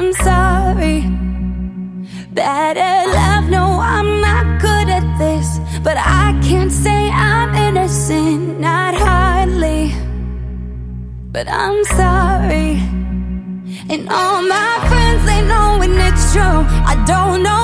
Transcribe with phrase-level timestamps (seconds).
[0.00, 1.04] I'm sorry.
[2.38, 2.78] At
[3.18, 5.58] love, no, I'm not good at this.
[5.82, 9.92] But I can't say I'm innocent, not hardly.
[11.30, 12.80] But I'm sorry.
[13.92, 16.64] And all my friends, they know when it's true.
[16.92, 17.59] I don't know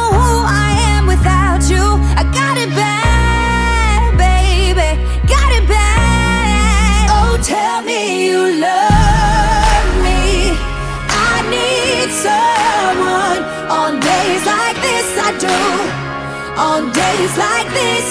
[16.59, 18.09] On days like this.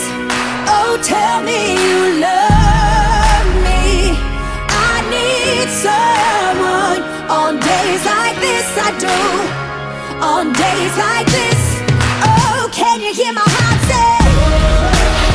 [0.70, 4.14] Oh, tell me you love me.
[4.70, 8.68] I need someone on days like this.
[8.78, 9.18] I do.
[10.22, 11.62] On days like this.
[12.22, 14.06] Oh, can you hear my heart say?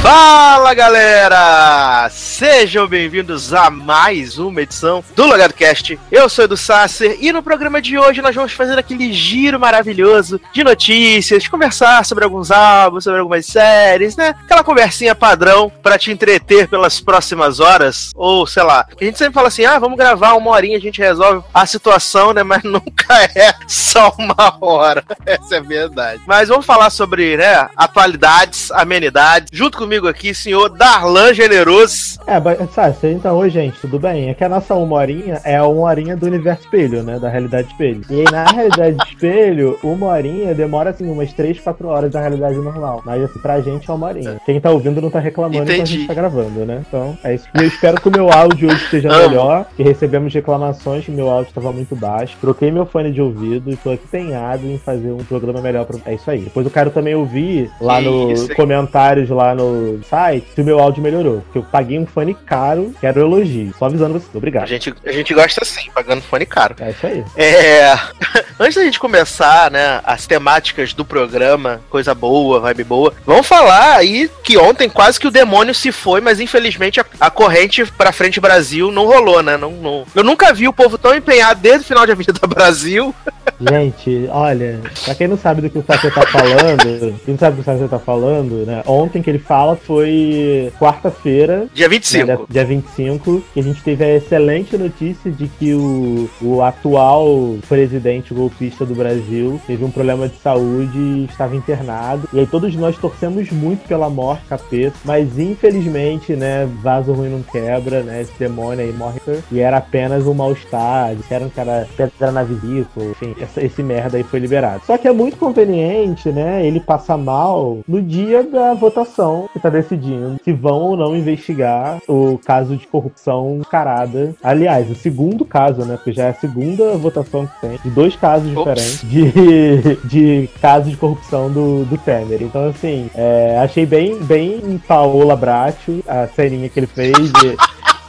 [0.03, 2.09] Fala galera!
[2.41, 6.01] Sejam bem-vindos a mais uma edição do Logado Cast.
[6.11, 10.41] Eu sou Edu Sasser e no programa de hoje nós vamos fazer aquele giro maravilhoso
[10.51, 14.35] de notícias, conversar sobre alguns álbuns, sobre algumas séries, né?
[14.43, 18.87] Aquela conversinha padrão para te entreter pelas próximas horas, ou sei lá.
[18.99, 22.33] A gente sempre fala assim: ah, vamos gravar uma horinha, a gente resolve a situação,
[22.33, 22.43] né?
[22.43, 25.05] Mas nunca é só uma hora.
[25.27, 26.23] Essa é a verdade.
[26.27, 29.51] Mas vamos falar sobre, né, atualidades, amenidades.
[29.53, 32.19] Junto comigo aqui, senhor Darlan Generoso.
[32.31, 34.31] É, mas, sabe, então, oi gente, tudo bem?
[34.31, 37.19] É que a nossa uma horinha é a uma horinha do universo espelho, né?
[37.19, 38.03] Da realidade espelho.
[38.09, 42.55] E aí, na realidade espelho, uma horinha demora, assim, umas 3, 4 horas da realidade
[42.55, 43.03] normal.
[43.05, 44.41] Mas, assim, pra gente é uma horinha.
[44.47, 45.93] Quem tá ouvindo não tá reclamando enquanto a Entendi.
[45.97, 46.83] gente tá gravando, né?
[46.87, 47.49] Então, é isso.
[47.53, 51.29] E eu espero que o meu áudio hoje esteja melhor, que recebemos reclamações que meu
[51.29, 52.37] áudio tava muito baixo.
[52.41, 55.99] Troquei meu fone de ouvido e tô empenhado em fazer um programa melhor pra...
[56.07, 56.43] É isso aí.
[56.43, 58.57] Depois eu quero também ouvir lá Que no isso, hein?
[58.57, 61.41] comentários lá no site se o meu áudio melhorou.
[61.41, 63.75] Porque eu paguei um fone caro, quero elogio.
[63.79, 64.27] Só avisando você.
[64.35, 64.67] A Obrigado.
[64.67, 66.77] gente, a gente gosta sim, pagando fone caro.
[66.81, 67.25] É isso aí.
[67.37, 67.99] É.
[68.59, 73.97] Antes da gente começar, né, as temáticas do programa, coisa boa, vibe boa, vamos falar
[73.97, 78.13] aí que ontem quase que o demônio se foi, mas infelizmente a, a corrente pra
[78.13, 79.57] frente Brasil não rolou, né?
[79.57, 83.15] Não, não- Eu nunca vi o povo tão empenhado desde o final de Avenida Brasil.
[83.61, 87.57] Gente, olha, pra quem não sabe do que o Sasha tá falando, quem não sabe
[87.57, 88.83] do que o Sasha tá falando, né?
[88.87, 92.47] Ontem que ele fala foi quarta-feira, Dia né, 25.
[92.49, 98.33] dia 25, que a gente teve a excelente notícia de que o, o atual presidente
[98.33, 102.29] golpista do Brasil teve um problema de saúde e estava internado.
[102.33, 107.43] E aí todos nós torcemos muito pela morte, capeta, mas infelizmente, né, vaso ruim não
[107.43, 108.23] quebra, né?
[108.23, 109.21] Esse demônio aí morre.
[109.53, 114.17] E era apenas um mal-estar, disseram que era pedra na vesícula, enfim, essa- esse merda
[114.17, 114.83] aí foi liberado.
[114.87, 119.69] Só que é muito conveniente, né, ele passar mal no dia da votação que tá
[119.69, 124.35] decidindo se vão ou não investigar o caso de corrupção carada.
[124.43, 128.17] Aliás, o segundo caso, né, porque já é a segunda votação que tem, de dois
[128.17, 129.01] casos Ops.
[129.03, 132.43] diferentes de, de casos de corrupção do, do Temer.
[132.43, 137.13] Então, assim, é, achei bem, bem Paola Bracho a ceninha que ele fez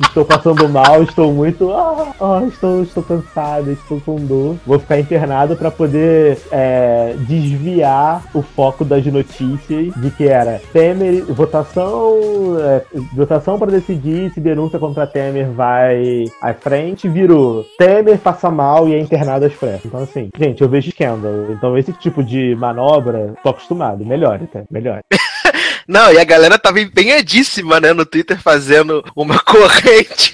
[0.02, 1.72] Estou passando mal, estou muito.
[1.72, 4.58] Ah, ah, estou, estou cansado, estou com dor.
[4.66, 11.24] Vou ficar internado para poder é, desviar o foco das notícias de que era Temer,
[11.26, 12.18] votação,
[12.60, 12.84] é,
[13.16, 18.94] votação para decidir se denúncia contra Temer vai à frente, virou Temer passa mal e
[18.94, 19.86] é internado às pressas.
[19.86, 21.52] Então, assim, gente, eu vejo escândalo.
[21.52, 24.06] Então, esse tipo de manobra, tô acostumado.
[24.06, 24.64] Melhore, tá?
[24.70, 25.02] Melhore.
[25.92, 30.32] Não, e a galera tava empenhadíssima, né, no Twitter fazendo uma corrente.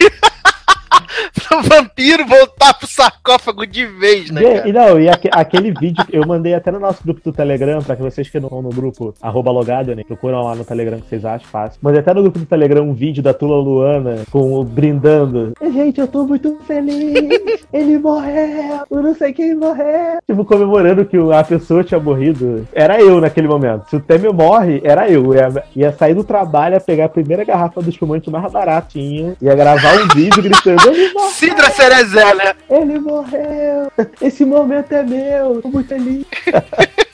[1.47, 4.67] pro vampiro voltar pro sarcófago de vez, né, cara?
[4.69, 7.95] e não, e aque- aquele vídeo eu mandei até no nosso grupo do Telegram, pra
[7.95, 10.03] que vocês que não estão no grupo, arroba logado, né?
[10.07, 11.79] Procuram lá no Telegram que vocês acham fácil.
[11.81, 15.53] Mandei até no grupo do Telegram um vídeo da Tula Luana com o brindando.
[15.61, 17.65] Gente, eu tô muito feliz!
[17.73, 18.81] Ele morreu!
[18.89, 20.17] Eu não sei quem morreu!
[20.25, 22.67] Tipo, comemorando que a pessoa tinha morrido.
[22.73, 23.89] Era eu naquele momento.
[23.89, 25.33] Se o Temer morre, era eu.
[25.33, 29.55] Ia, ia sair do trabalho, ia pegar a primeira garrafa do espumante mais baratinha, ia
[29.55, 31.31] gravar um vídeo gritando: Ele morreu!
[31.31, 32.53] Sidra Cerezé, né?
[32.69, 33.91] Ele morreu!
[34.21, 35.61] Esse momento é meu!
[35.61, 36.25] Tô muito feliz!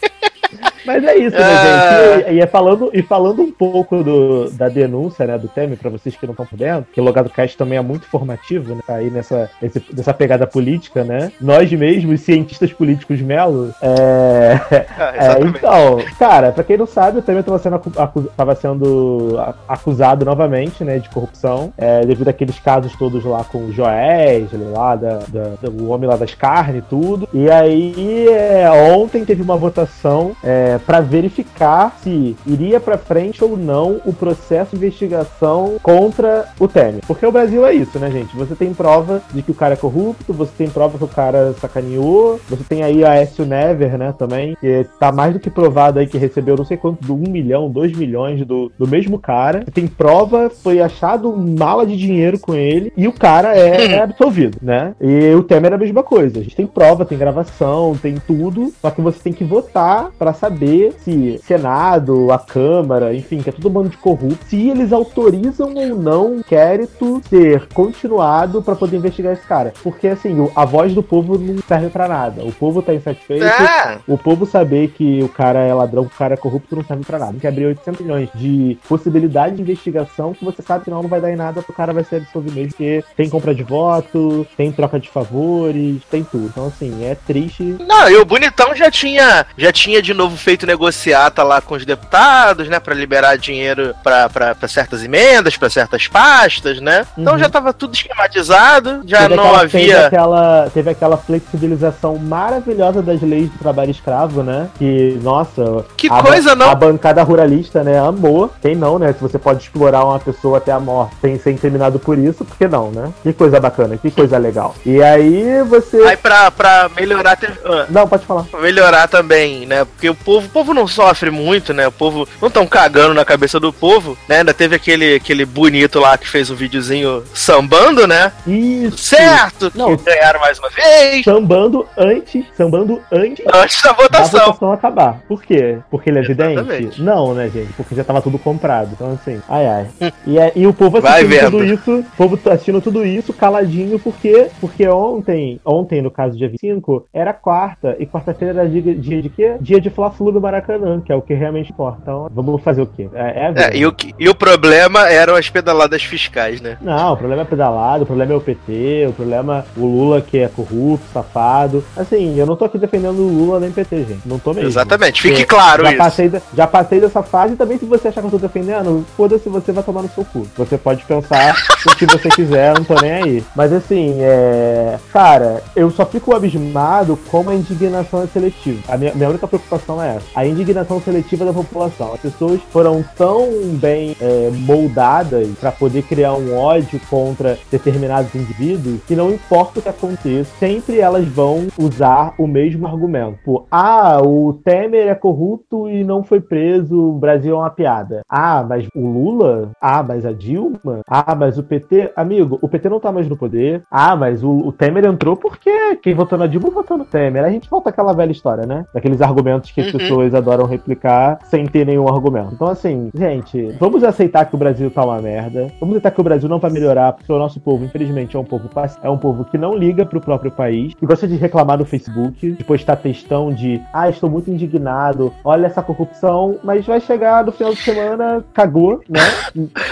[0.85, 2.15] Mas é isso, né, Ah.
[2.17, 2.29] gente?
[2.29, 5.89] E, e é falando, e falando um pouco do- da denúncia, né, do Temer, pra
[5.89, 8.81] vocês que não estão por dentro, que o Logado Cast também é muito formativo, né,
[8.85, 11.31] tá aí nessa, esse- nessa pegada política, né?
[11.39, 14.59] Nós mesmos, cientistas políticos Melo, é,
[14.97, 20.25] Ah, é, então, cara, pra quem não sabe, o Temer estava sendo, acu- sendo acusado
[20.25, 25.19] novamente, né, de corrupção, é, devido àqueles casos todos lá com o Joés, lá, da,
[25.27, 27.27] da- do homem lá das carnes e tudo.
[27.33, 33.43] E aí, é, ontem teve uma votação é, é, para verificar se iria para frente
[33.43, 37.01] ou não o processo de investigação contra o Temer.
[37.07, 38.35] Porque o Brasil é isso, né, gente?
[38.35, 41.53] Você tem prova de que o cara é corrupto, você tem prova que o cara
[41.59, 45.99] sacaneou, você tem aí a Écio Never, né, também, que tá mais do que provado
[45.99, 49.63] aí que recebeu não sei quanto, do um milhão, dois milhões do, do mesmo cara.
[49.63, 54.01] Você tem prova, foi achado mala de dinheiro com ele e o cara é, é
[54.01, 54.93] absolvido, né?
[54.99, 56.39] E o Temer é a mesma coisa.
[56.39, 60.33] A gente tem prova, tem gravação, tem tudo, só que você tem que votar para
[60.33, 60.62] saber
[60.99, 65.95] se Senado, a Câmara, enfim, que é todo bando de corrupto, se eles autorizam ou
[65.95, 69.73] não o inquérito ser continuado para poder investigar esse cara.
[69.83, 72.43] Porque, assim, a voz do povo não serve para nada.
[72.43, 73.99] O povo tá insatisfeito, é.
[74.07, 77.03] o povo saber que o cara é ladrão, que o cara é corrupto, não serve
[77.03, 77.31] para nada.
[77.31, 81.09] Tem que abrir 800 milhões de possibilidade de investigação que você sabe que não, não
[81.09, 84.45] vai dar em nada, o cara vai ser absolvido mesmo, porque tem compra de voto,
[84.55, 86.45] tem troca de favores, tem tudo.
[86.45, 87.77] Então, assim, é triste.
[87.87, 91.85] Não, e o Bonitão já tinha, já tinha de novo feito negociata lá com os
[91.85, 97.05] deputados, né, para liberar dinheiro para certas emendas, para certas pastas, né?
[97.17, 97.39] Então uhum.
[97.39, 99.93] já tava tudo esquematizado, já teve não aquela, havia.
[99.95, 104.69] Teve aquela, teve aquela flexibilização maravilhosa das leis do trabalho escravo, né?
[104.77, 105.85] Que, nossa.
[105.97, 106.69] Que coisa, não?
[106.69, 108.51] A bancada ruralista, né, amou.
[108.61, 109.13] Quem não, né?
[109.13, 112.57] Se você pode explorar uma pessoa até a morte sem ser incriminado por isso, por
[112.57, 113.11] que não, né?
[113.23, 114.75] Que coisa bacana, que coisa legal.
[114.85, 115.97] E aí você.
[116.03, 117.37] Aí pra, pra melhorar.
[117.65, 118.43] Ah, não, pode falar.
[118.43, 119.85] Pra melhorar também, né?
[119.85, 121.87] Porque o povo, o povo não sofre muito, né?
[121.87, 124.39] O povo não tão cagando na cabeça do povo, né?
[124.39, 128.31] Ainda teve aquele, aquele bonito lá que fez um videozinho sambando, né?
[128.47, 128.97] Isso.
[128.97, 129.71] Certo!
[129.75, 131.23] Não, que ganharam mais uma vez.
[131.23, 132.45] Sambando antes.
[132.55, 133.45] Sambando antes.
[133.53, 134.39] Antes da votação.
[134.39, 135.21] Da votação acabar.
[135.27, 135.77] Por quê?
[135.89, 137.01] Porque ele é evidente?
[137.01, 137.73] Não, né, gente?
[137.73, 138.91] Porque já tava tudo comprado.
[138.93, 139.87] Então, assim, ai ai.
[140.01, 140.11] Hum.
[140.25, 141.99] e, é, e o povo assistindo tudo isso.
[141.99, 144.47] O povo assistindo tudo isso caladinho, por quê?
[144.59, 147.95] Porque ontem, ontem, no caso dia 25, era quarta.
[147.99, 149.55] E quarta-feira era dia, dia de quê?
[149.59, 149.89] Dia de
[150.23, 151.99] Fla-Flu do Maracanã, que é o que realmente importa.
[152.01, 153.09] Então, vamos fazer o quê?
[153.13, 156.77] É, é, é e, o, e o problema eram as pedaladas fiscais, né?
[156.81, 160.37] Não, o problema é pedalado, o problema é o PT, o problema o Lula que
[160.37, 161.83] é corrupto, safado.
[161.95, 164.21] Assim, eu não tô aqui defendendo o Lula nem PT, gente.
[164.25, 164.69] Não tô mesmo.
[164.69, 165.97] Exatamente, fique claro já isso.
[165.97, 169.49] Passei já passei dessa fase e também se você achar que eu tô defendendo, foda-se,
[169.49, 170.47] você vai tomar no seu cu.
[170.55, 171.55] Você pode pensar
[171.87, 173.43] o que você quiser, não tô nem aí.
[173.55, 174.97] Mas assim, é.
[175.11, 178.79] Cara, eu só fico abismado como a indignação é seletiva.
[178.87, 182.13] A minha, minha única preocupação é A indignação seletiva da população.
[182.13, 183.47] As pessoas foram tão
[183.79, 189.81] bem é, moldadas para poder criar um ódio contra determinados indivíduos que não importa o
[189.81, 193.39] que aconteça, sempre elas vão usar o mesmo argumento.
[193.43, 198.21] Pô, ah, o Temer é corrupto e não foi preso, o Brasil é uma piada.
[198.29, 199.71] Ah, mas o Lula?
[199.81, 201.01] Ah, mas a Dilma?
[201.07, 202.11] Ah, mas o PT?
[202.15, 203.83] Amigo, o PT não tá mais no poder.
[203.89, 207.43] Ah, mas o, o Temer entrou porque quem votou na Dilma votou no Temer.
[207.43, 208.85] A gente volta àquela velha história, né?
[208.93, 209.99] Daqueles argumentos que as uhum.
[210.03, 212.53] Pessoas adoram replicar sem ter nenhum argumento.
[212.53, 215.67] Então, assim, gente, vamos aceitar que o Brasil tá uma merda.
[215.79, 218.43] Vamos aceitar que o Brasil não vai melhorar, porque o nosso povo, infelizmente, é um
[218.43, 218.69] povo
[219.01, 222.51] é um povo que não liga pro próprio país, que gosta de reclamar no Facebook,
[222.51, 227.51] de postar textão de ah, estou muito indignado, olha essa corrupção, mas vai chegar no
[227.51, 229.19] final de semana, cagou, né?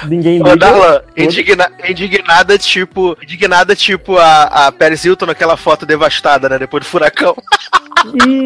[0.07, 0.53] Ninguém liga.
[0.53, 3.15] Ô, Darlan, indigna, indignada tipo.
[3.21, 6.57] Indignada tipo a, a Paris Hilton naquela foto devastada, né?
[6.57, 7.35] Depois do furacão.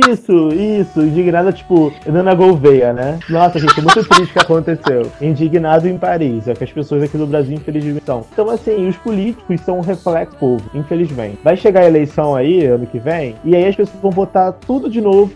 [0.10, 1.02] Isso, isso.
[1.02, 3.20] Indignada, tipo, Nana Gouveia, né?
[3.30, 5.12] Nossa, gente, muito triste que aconteceu.
[5.22, 6.48] Indignado em Paris.
[6.48, 8.26] É que as pessoas aqui do Brasil, infelizmente, são.
[8.32, 11.40] Então, assim, os políticos são um reflexo do povo, infelizmente.
[11.44, 14.90] Vai chegar a eleição aí, ano que vem, e aí as pessoas vão votar tudo
[14.90, 15.32] de novo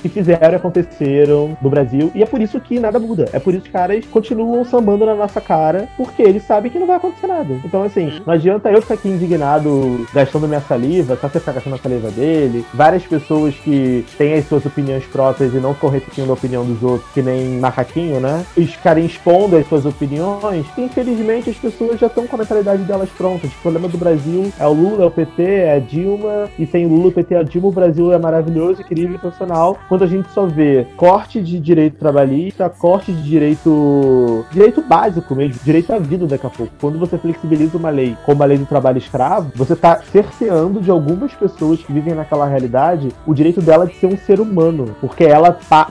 [0.00, 2.10] que fizeram e aconteceram no Brasil.
[2.14, 3.28] E é por isso que nada muda.
[3.32, 6.78] É por isso que os caras continuam sambando na nossa cara, porque eles sabem que
[6.78, 7.54] não vai acontecer nada.
[7.64, 11.74] Então, assim, não adianta eu ficar aqui indignado, gastando minha saliva, só você ficar gastando
[11.74, 12.64] a saliva dele.
[12.72, 16.82] Várias pessoas que têm as suas opiniões próprias e não ficam repetindo a opinião dos
[16.82, 18.44] outros, que nem macaquinho, né?
[18.56, 23.08] Eles ficarem expondo as suas opiniões, infelizmente as pessoas já estão com a mentalidade delas
[23.10, 23.50] prontas.
[23.50, 26.86] O problema do Brasil é o Lula, é o PT, é a Dilma, e sem
[26.86, 29.78] Lula, o PT e a Dilma, o Brasil é maravilhoso, incrível e profissional.
[29.88, 34.44] Quando a gente só vê corte de direito trabalhista, corte de direito.
[34.50, 36.72] direito básico mesmo, direito à vida daqui a pouco.
[36.80, 40.90] Quando você flexibiliza uma lei como a lei do trabalho escravo, você está cerceando de
[40.90, 45.24] algumas pessoas que vivem naquela realidade o direito dela de ser um ser humano, porque
[45.24, 45.45] ela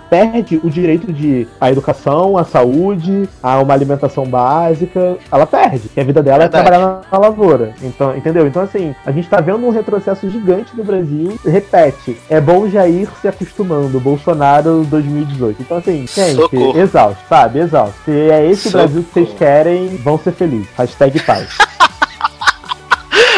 [0.09, 5.89] perde o direito de a educação, a saúde, a uma alimentação básica, ela perde.
[5.95, 6.67] E a vida dela é Verdade.
[6.67, 7.74] é trabalhar na, lavoura.
[7.81, 8.47] Então, entendeu?
[8.47, 11.38] Então assim, a gente tá vendo um retrocesso gigante no Brasil.
[11.45, 14.00] Repete, é bom já ir se acostumando.
[14.00, 15.62] Bolsonaro 2018.
[15.62, 16.79] Então assim, gente, Socorro.
[16.79, 17.59] exausto, sabe?
[17.59, 17.95] Exausto.
[18.05, 18.83] Se é esse Socorro.
[18.83, 20.67] Brasil que vocês querem, vão ser felizes.
[20.77, 21.57] Hashtag paz.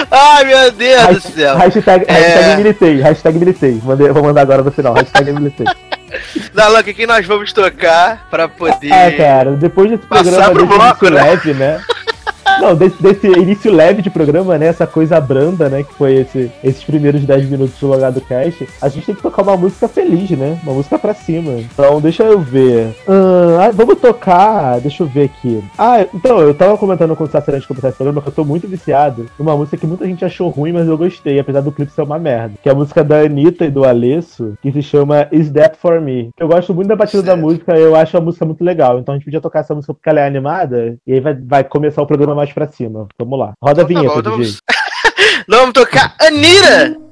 [0.10, 1.58] Ai, meu Deus Hasht do céu.
[1.58, 2.14] Hashtag, é...
[2.14, 3.82] hashtag militei, hashtag militei.
[3.84, 5.66] Mandei, vou mandar agora no final, hashtag militei.
[6.54, 8.92] Dalan, o que nós vamos tocar pra poder.
[8.92, 11.24] Ah, cara, depois desse programa pro bloco, né?
[11.24, 11.82] leve, né?
[12.60, 14.68] Não, desse, desse início leve de programa, né?
[14.68, 15.84] Essa coisa branda, né?
[15.84, 18.68] Que foi esse, esses primeiros 10 minutos do Logado Cast.
[18.82, 20.60] A gente tem que tocar uma música feliz, né?
[20.64, 21.52] Uma música pra cima.
[21.54, 22.96] Então, deixa eu ver.
[23.08, 24.80] Ah, vamos tocar.
[24.80, 25.64] Deixa eu ver aqui.
[25.78, 28.34] Ah, então, eu tava comentando com o Sassi antes de começar esse programa que eu
[28.34, 31.72] tô muito viciado numa música que muita gente achou ruim, mas eu gostei, apesar do
[31.72, 32.54] clipe ser uma merda.
[32.62, 36.02] Que é a música da Anitta e do Alesso, que se chama Is That For
[36.02, 36.30] Me.
[36.40, 37.42] Eu gosto muito da batida da Certo.
[37.42, 39.00] música, eu acho a música muito legal.
[39.00, 41.64] Então a gente podia tocar essa música porque ela é animada, e aí vai, vai
[41.64, 43.08] começar o programa mais pra cima.
[43.20, 43.54] Vamos lá.
[43.62, 44.62] Roda a Então tá vinheta, bom, então vamos...
[45.50, 47.07] Vamos tocar Anira!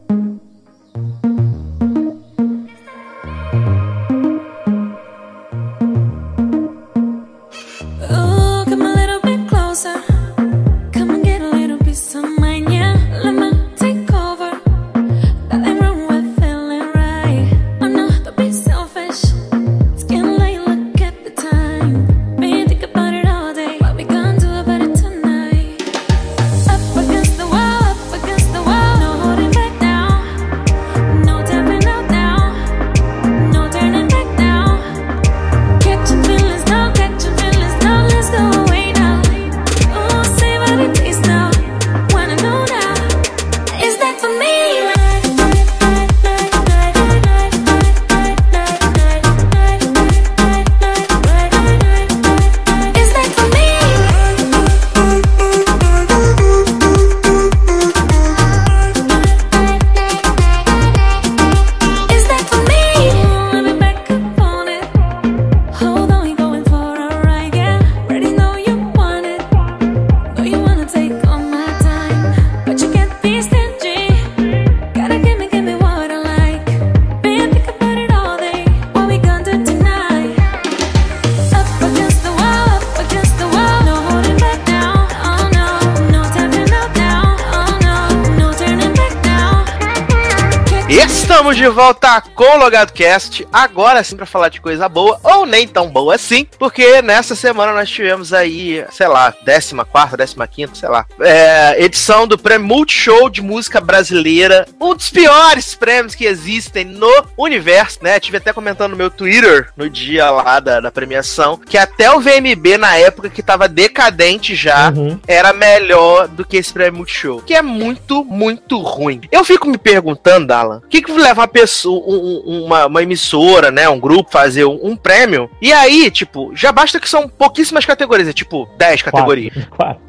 [91.65, 91.94] De volta
[92.35, 96.15] com o Logado Cast, agora sim pra falar de coisa boa, ou nem tão boa
[96.15, 102.27] assim, porque nessa semana nós tivemos aí, sei lá, 14, 15, sei lá, é, edição
[102.27, 108.19] do Prêmio Multishow de Música Brasileira, um dos piores prêmios que existem no universo, né?
[108.19, 112.19] Tive até comentando no meu Twitter, no dia lá da, da premiação, que até o
[112.19, 115.19] VMB na época que tava decadente já, Uhum.
[115.27, 117.41] era melhor do que esse prêmio Multishow.
[117.41, 119.21] Que é muito, muito ruim.
[119.31, 123.03] Eu fico me perguntando, Alan, o que, que leva uma pessoa, um- um- uma, uma
[123.03, 125.49] emissora, né, um grupo fazer um, um prêmio?
[125.61, 129.53] E aí, tipo, já basta que são pouquíssimas categorias, é tipo 10 categorias.
[129.69, 130.01] Quatro.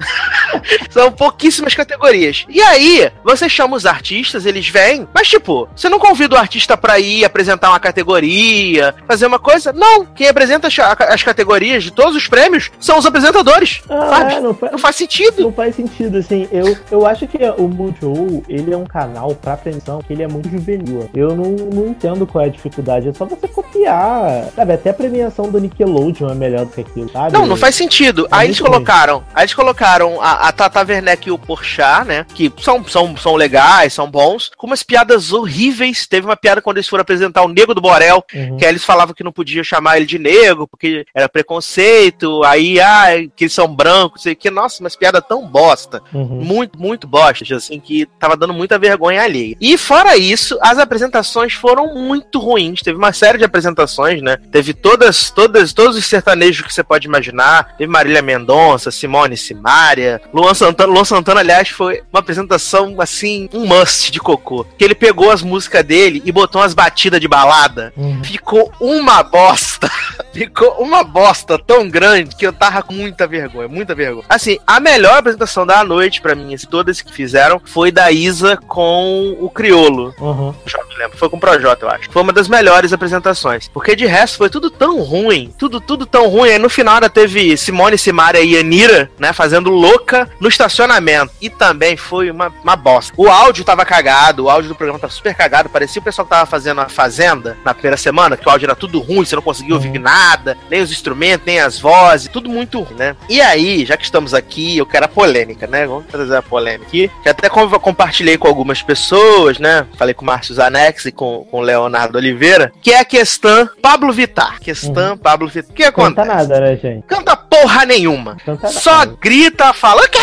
[0.91, 2.45] São pouquíssimas categorias.
[2.49, 6.77] E aí, você chama os artistas, eles vêm, mas tipo, você não convida o artista
[6.77, 9.73] pra ir apresentar uma categoria, fazer uma coisa?
[9.73, 10.05] Não.
[10.07, 13.83] Quem apresenta as, as categorias de todos os prêmios são os apresentadores.
[13.89, 14.35] Ah, sabe?
[14.35, 15.43] é, não, faz, Não faz sentido.
[15.43, 16.49] não faz sentido, assim.
[16.51, 20.29] Eu, eu acho que o Multishow, ele é um canal pra premiação que ele é
[20.29, 21.09] muito juvenil.
[21.15, 23.09] Eu não, não entendo qual é a dificuldade.
[23.09, 24.47] É só você copiar.
[24.55, 27.33] Sabe, até a premiação do Nickelodeon é melhor do que aquilo, sabe?
[27.33, 28.27] Não, não faz sentido.
[28.27, 28.71] É aí eles ruim.
[28.71, 32.25] colocaram, aí eles colocaram a, a Tata Werneck e o Porchat, né?
[32.35, 36.07] Que são, são, são legais, são bons, com umas piadas horríveis.
[36.07, 38.57] Teve uma piada quando eles foram apresentar o Nego do Borel, Uhum.
[38.57, 42.81] que aí eles falavam que não podia chamar ele de negro, porque era preconceito, aí,
[42.81, 46.03] ah, que eles são brancos, sei que, nossa, mas piada tão bosta.
[46.13, 46.43] Uhum.
[46.45, 49.57] Muito, muito bosta, assim, que tava dando muita vergonha alheia.
[49.61, 52.81] E fora isso, as apresentações foram muito ruins.
[52.83, 54.37] Teve uma série de apresentações, né?
[54.51, 57.77] Teve todas, todas, todos os sertanejos que você pode imaginar.
[57.77, 60.93] Teve Marília Mendonça, Simone Simária, Luan Santana.
[60.93, 64.67] Luan Santana, aliás, foi uma apresentação, assim, um must de cocô.
[64.77, 67.91] Que ele pegou as músicas dele e botou umas batidas de balada.
[67.97, 68.23] Uhum.
[68.23, 69.91] Ficou uma bosta.
[70.35, 74.27] Ficou uma bosta tão grande que eu tava com muita vergonha, muita vergonha.
[74.29, 79.35] Assim, a melhor apresentação da noite pra mim, todas que fizeram, foi da Isa com
[79.41, 80.15] o Criolo.
[80.19, 80.55] Uhum.
[80.99, 82.11] Lembro, foi com o Projota, eu acho.
[82.11, 83.69] Foi uma das melhores apresentações.
[83.69, 86.51] Porque de resto foi tudo tão ruim, tudo, tudo tão ruim.
[86.51, 91.33] Aí no final ainda teve Simone Simaria e Anira, né, fazendo louca no estacionamento.
[91.41, 93.13] E também foi uma, uma bosta.
[93.17, 95.69] O áudio tava cagado, o áudio do programa tava super cagado.
[95.69, 98.75] Parecia o pessoal que tava fazendo a Fazenda na primeira semana, que o áudio era
[98.75, 100.01] tudo ruim, você não conseguia ouvir Uhum.
[100.03, 103.17] nada, nem os instrumentos, nem as vozes, tudo muito ruim, né?
[103.29, 105.87] E aí, já que estamos aqui, eu quero a polêmica, né?
[105.87, 107.11] Vamos trazer a polêmica aqui.
[107.25, 109.87] Já até com- compartilhei com algumas pessoas, né?
[109.97, 110.55] Falei com o Márcio
[110.87, 114.61] E com, com o Leonardo Oliveira, que é a questão Pablo Vittar.
[114.61, 115.73] Questão Pablo Vittar.
[115.73, 116.29] O que Canta acontece?
[116.29, 117.07] nada, né, gente?
[117.07, 118.37] Canta porra nenhuma.
[118.45, 120.19] Canta Só grita, fala, o quê?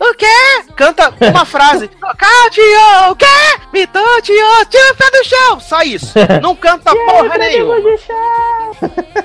[0.00, 0.26] O quê?
[0.76, 1.88] Canta uma frase.
[2.16, 2.64] Cádio,
[3.10, 3.26] o quê?
[3.74, 4.34] Então, tio,
[4.70, 5.60] tira o pé do chão!
[5.60, 6.14] Só isso.
[6.40, 7.76] Não canta porra nenhuma.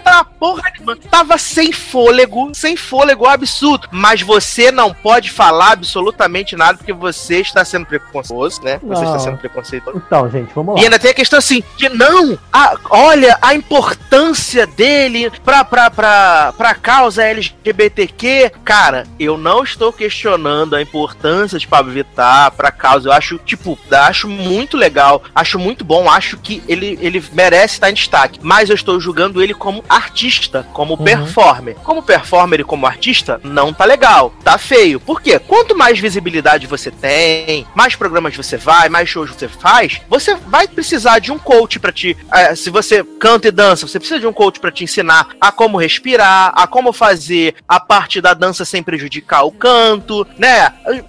[0.04, 0.98] Tá porra nenhuma.
[1.10, 3.88] Tava sem fôlego, sem fôlego absurdo.
[3.90, 8.80] Mas você não pode falar absolutamente nada porque você está sendo preconceituoso, né?
[8.84, 9.16] Você Não.
[9.16, 10.02] está sendo preconceituoso.
[10.06, 10.82] Então, gente, vamos lá.
[10.82, 15.90] E ainda tem a questão assim, de não, a- olha a importância dele pra, pra,
[15.90, 18.52] pra, pra causa LGBTQ.
[18.66, 23.10] Cara, eu não estou questionando a importância de Pablo Vittar pra causa.
[23.10, 27.90] Eu acho, tipo, acho muito legal, acho muito bom, acho que ele, ele merece estar
[27.90, 28.40] em destaque.
[28.42, 31.76] Mas eu estou julgando ele como artista, como performer.
[31.84, 35.00] Como performer e como artista, não tá legal, tá feio.
[35.00, 35.40] Por quê?
[35.40, 40.68] Quanto mais visibilidade você tem, mais programas você vai, mais shows você faz, você vai
[40.68, 42.16] precisar de um coach pra te.
[42.32, 45.52] eh, se você canta e dança, você precisa de um coach pra te ensinar a
[45.52, 50.55] como respirar, a como fazer a parte da dança sem prejudicar o canto, né?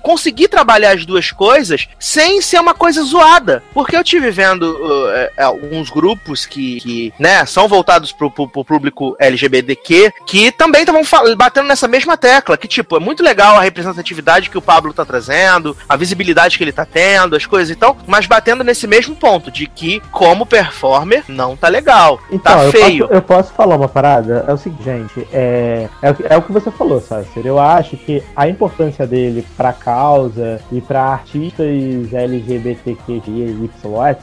[0.02, 3.62] Conseguir trabalhar as duas coisas sem ser uma coisa zoada.
[3.74, 8.48] Porque eu tive vendo uh, eh, alguns grupos que, que, né, são voltados pro, pro,
[8.48, 11.02] pro público LGBTQ que também estavam
[11.36, 12.56] batendo nessa mesma tecla.
[12.56, 16.64] Que, tipo, é muito legal a representatividade que o Pablo tá trazendo, a visibilidade que
[16.64, 20.46] ele tá tendo, as coisas e tal, mas batendo nesse mesmo ponto de que, como
[20.46, 22.20] performer, não tá legal.
[22.30, 23.08] Então, tá eu, feio.
[23.08, 24.44] Posso, eu posso falar uma parada?
[24.46, 27.44] É o seguinte, gente, é, é, o que- é o que você falou, Sasser.
[27.44, 33.70] Eu acho que a importância dele pra causa e pra artistas LGBTQI,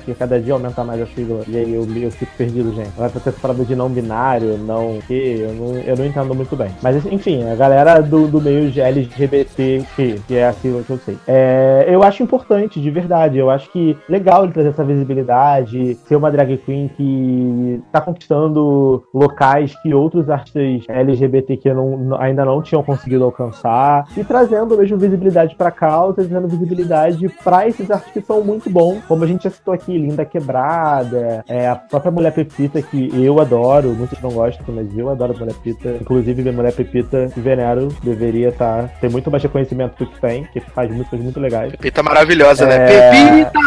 [0.05, 1.41] que cada dia aumenta mais a sigla.
[1.47, 2.89] E aí eu, eu fico perdido, gente.
[2.97, 6.69] Vai essa parada de não binário, não que, eu não, eu não entendo muito bem.
[6.81, 10.97] Mas enfim, a galera do, do meio de LGBTQ, que é a sigla que eu
[10.97, 11.17] sei.
[11.27, 13.37] É, eu acho importante, de verdade.
[13.37, 19.03] Eu acho que legal ele trazer essa visibilidade, ser uma drag queen que tá conquistando
[19.13, 25.55] locais que outros artistas LGBTQ não- ainda não tinham conseguido alcançar e trazendo mesmo visibilidade
[25.55, 29.49] pra causa, trazendo visibilidade pra esses artistas que são muito bons, como a gente já
[29.49, 34.63] citou aqui, Linda Quebrada, é, a própria Mulher Pepita, que eu adoro, muitos não gostam,
[34.69, 35.89] mas eu adoro Mulher Pepita.
[36.01, 38.89] Inclusive, a Mulher Pepita Venero deveria estar.
[39.01, 41.71] Tem muito mais reconhecimento do que tem, que faz músicas muito legais.
[41.71, 42.75] Pepita maravilhosa, né?
[42.93, 43.11] É.
[43.11, 43.59] Pepita!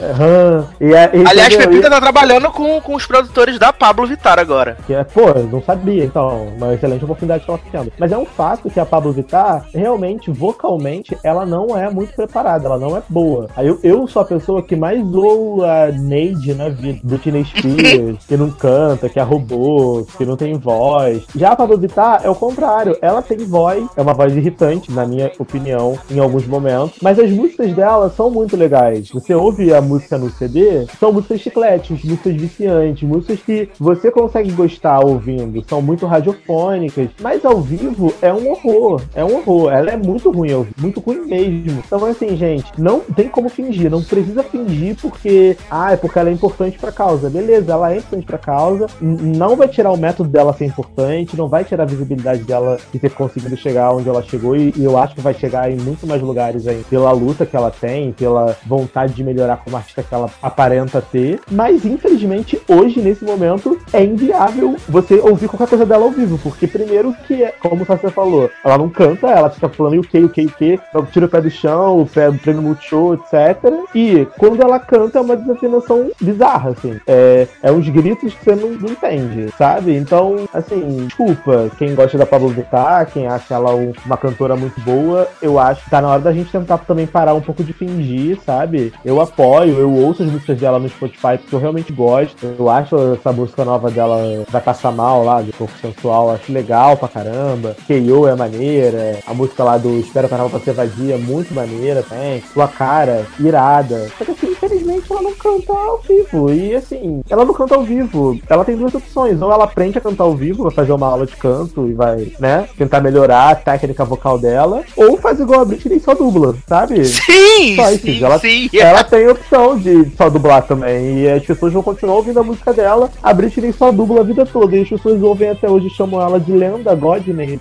[0.00, 0.66] Aham.
[0.80, 1.68] E, é- e- Aliás, entendeu?
[1.70, 4.76] Pepita tá trabalhando com, com os produtores da Pablo Vittar agora.
[4.86, 7.92] Que é, pô, não sabia, então, uma excelente oportunidade que ela tá tendo.
[7.98, 10.30] Mas é um fato que a Pablo Vittar, realmente,
[10.62, 13.48] vocalmente, ela não é muito preparada, ela não é boa.
[13.56, 18.24] Aí eu, eu sou a pessoa que mais zoa a Neide na vida, Britney Spears,
[18.24, 21.24] que não canta, que é robô, que não tem voz.
[21.34, 25.04] Já a Pablo Vittar é o contrário, ela tem voz, é uma voz irritante, na
[25.04, 29.10] minha opinião, em alguns momentos, mas as músicas dela são muito legais.
[29.10, 34.52] Você ouve a música no CD, são músicas chicletes, músicas viciantes, músicas que você consegue
[34.52, 39.72] gostar ouvindo, são muito radiofônicas, mas ao vivo é um horror, é um horror.
[39.72, 41.82] Ela é muito ruim, vivo, muito ruim mesmo.
[41.84, 46.28] Então, assim, gente, não tem como fingir, não precisa fingir porque, ah, é porque ela
[46.28, 47.30] é importante pra causa.
[47.30, 51.48] Beleza, ela é importante pra causa, não vai tirar o método dela ser importante, não
[51.48, 54.98] vai tirar a visibilidade dela de ter conseguido chegar onde ela chegou e, e eu
[54.98, 58.56] acho que vai chegar em muito mais lugares aí pela luta que ela tem, pela
[58.66, 61.40] vontade de melhorar como artista que ela aparenta ter.
[61.50, 66.66] Mas infelizmente hoje nesse momento é inviável você ouvir qualquer coisa dela ao vivo, porque
[66.66, 70.28] primeiro que é, como você falou, ela não canta, ela fica falando o que, o
[70.28, 70.78] que, o que,
[71.12, 73.58] tira o pé do chão, o pé do prêmio Multishow, etc.
[73.94, 76.98] E quando ela canta é uma desafinação bizarra, assim.
[77.06, 79.96] É, é uns gritos que você não, não entende, sabe?
[79.96, 84.80] Então, assim, desculpa, quem gosta da Pablo Vittar, quem acha ela um- uma cantora muito
[84.80, 87.72] boa, eu acho que tá na hora da gente tentar também parar um pouco de
[87.72, 88.92] fingir, sabe?
[89.04, 92.54] Eu apoio, eu ouço as músicas dela no Spotify porque eu realmente gosto.
[92.58, 96.96] Eu acho essa música nova dela, Vai Passar Mal, lá, de corpo sensual, acho legal
[96.96, 97.76] pra caramba.
[97.86, 98.26] K.O.
[98.26, 102.42] é maneira, a música lá do Espera Pra Ser Vadia, muito maneira também.
[102.54, 104.08] Sua Cara, irada.
[104.18, 106.50] Só que assim, infelizmente ela não canta ao vivo.
[106.52, 108.38] E assim, ela não canta ao vivo.
[108.48, 109.40] Ela tem duas opções.
[109.42, 112.32] Ou ela aprende a cantar ao vivo, vai fazer uma aula de canto e vai,
[112.40, 114.82] né, tentar melhorar a técnica vocal dela.
[114.96, 117.04] Ou faz igual a Britney e só dubla, sabe?
[117.04, 118.70] Sim, Só sim, isso, ela- sim.
[118.74, 121.18] Ela tem a opção de só dublar também.
[121.24, 123.10] E as pessoas vão continuar ouvindo a música dela.
[123.22, 124.74] A Britney só dubla a vida toda.
[124.76, 127.60] E as pessoas ouvem até hoje e chamam ela de lenda, Godney.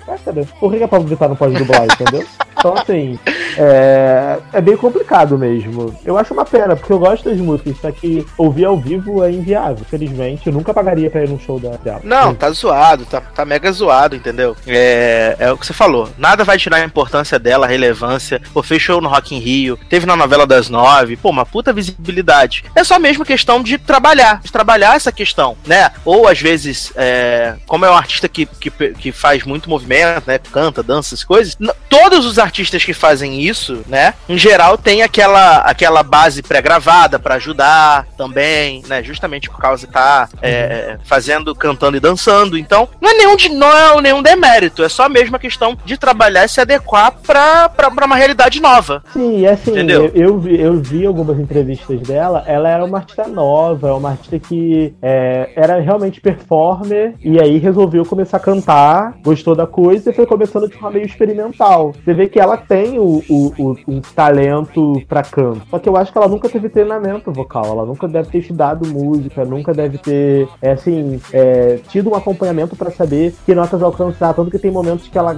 [0.59, 2.23] Por que a Pablo Vittar não pode dublar, entendeu?
[2.57, 3.17] Então, assim,
[3.57, 5.95] é, é bem complicado mesmo.
[6.05, 9.31] Eu acho uma pena, porque eu gosto das músicas, só que ouvir ao vivo é
[9.31, 9.85] inviável.
[9.89, 12.01] Felizmente, eu nunca pagaria pra ir num show da- dela.
[12.03, 14.55] Não, tá zoado, tá, tá mega zoado, entendeu?
[14.67, 16.09] É, é o que você falou.
[16.17, 18.41] Nada vai tirar a importância dela, a relevância.
[18.53, 21.73] Pô, fez show no Rock in Rio, teve na novela das nove, pô, uma puta
[21.73, 22.63] visibilidade.
[22.75, 25.91] É só mesmo questão de trabalhar, de trabalhar essa questão, né?
[26.05, 30.37] Ou às vezes, é, como é um artista que, que, que faz muito movimento, né?
[30.51, 31.57] Canta, dança, essas coisas,
[31.89, 37.35] todos os artistas que fazem isso, né, em geral tem aquela, aquela base pré-gravada para
[37.35, 42.57] ajudar também, né, justamente por causa de tá é, fazendo, cantando e dançando.
[42.57, 45.97] Então, não é nenhum de não é nenhum demérito, é só mesmo a questão de
[45.97, 47.69] trabalhar e se adequar pra
[48.05, 49.03] uma realidade nova.
[49.13, 50.11] Sim, assim, Entendeu?
[50.13, 54.11] Eu, eu, vi, eu vi algumas entrevistas dela, ela era uma artista nova, é uma
[54.11, 60.09] artista que é, era realmente performer e aí resolveu começar a cantar, gostou da coisa
[60.09, 61.93] e foi começando de forma meio experimental.
[62.03, 65.61] Você vê que ela tem o, o, o, talento pra canto.
[65.69, 68.87] Só que eu acho que ela nunca teve treinamento vocal, ela nunca deve ter estudado
[68.87, 74.33] música, nunca deve ter, é, assim, é, tido um acompanhamento para saber que notas alcançar.
[74.33, 75.33] Tanto que tem momentos que ela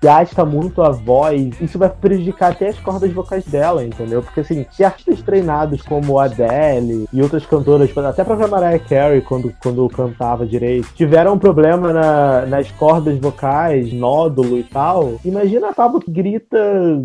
[0.00, 1.60] gasta muito a voz.
[1.60, 4.22] Isso vai prejudicar até as cordas vocais dela, entendeu?
[4.22, 9.20] Porque, assim, se artistas treinados como Adele e outras cantoras, até a própria Mariah Carey,
[9.20, 15.70] quando, quando cantava direito, tiveram um problema na, nas cordas vocais, nódulo e tal, imagina
[15.70, 16.58] a Pablo que grita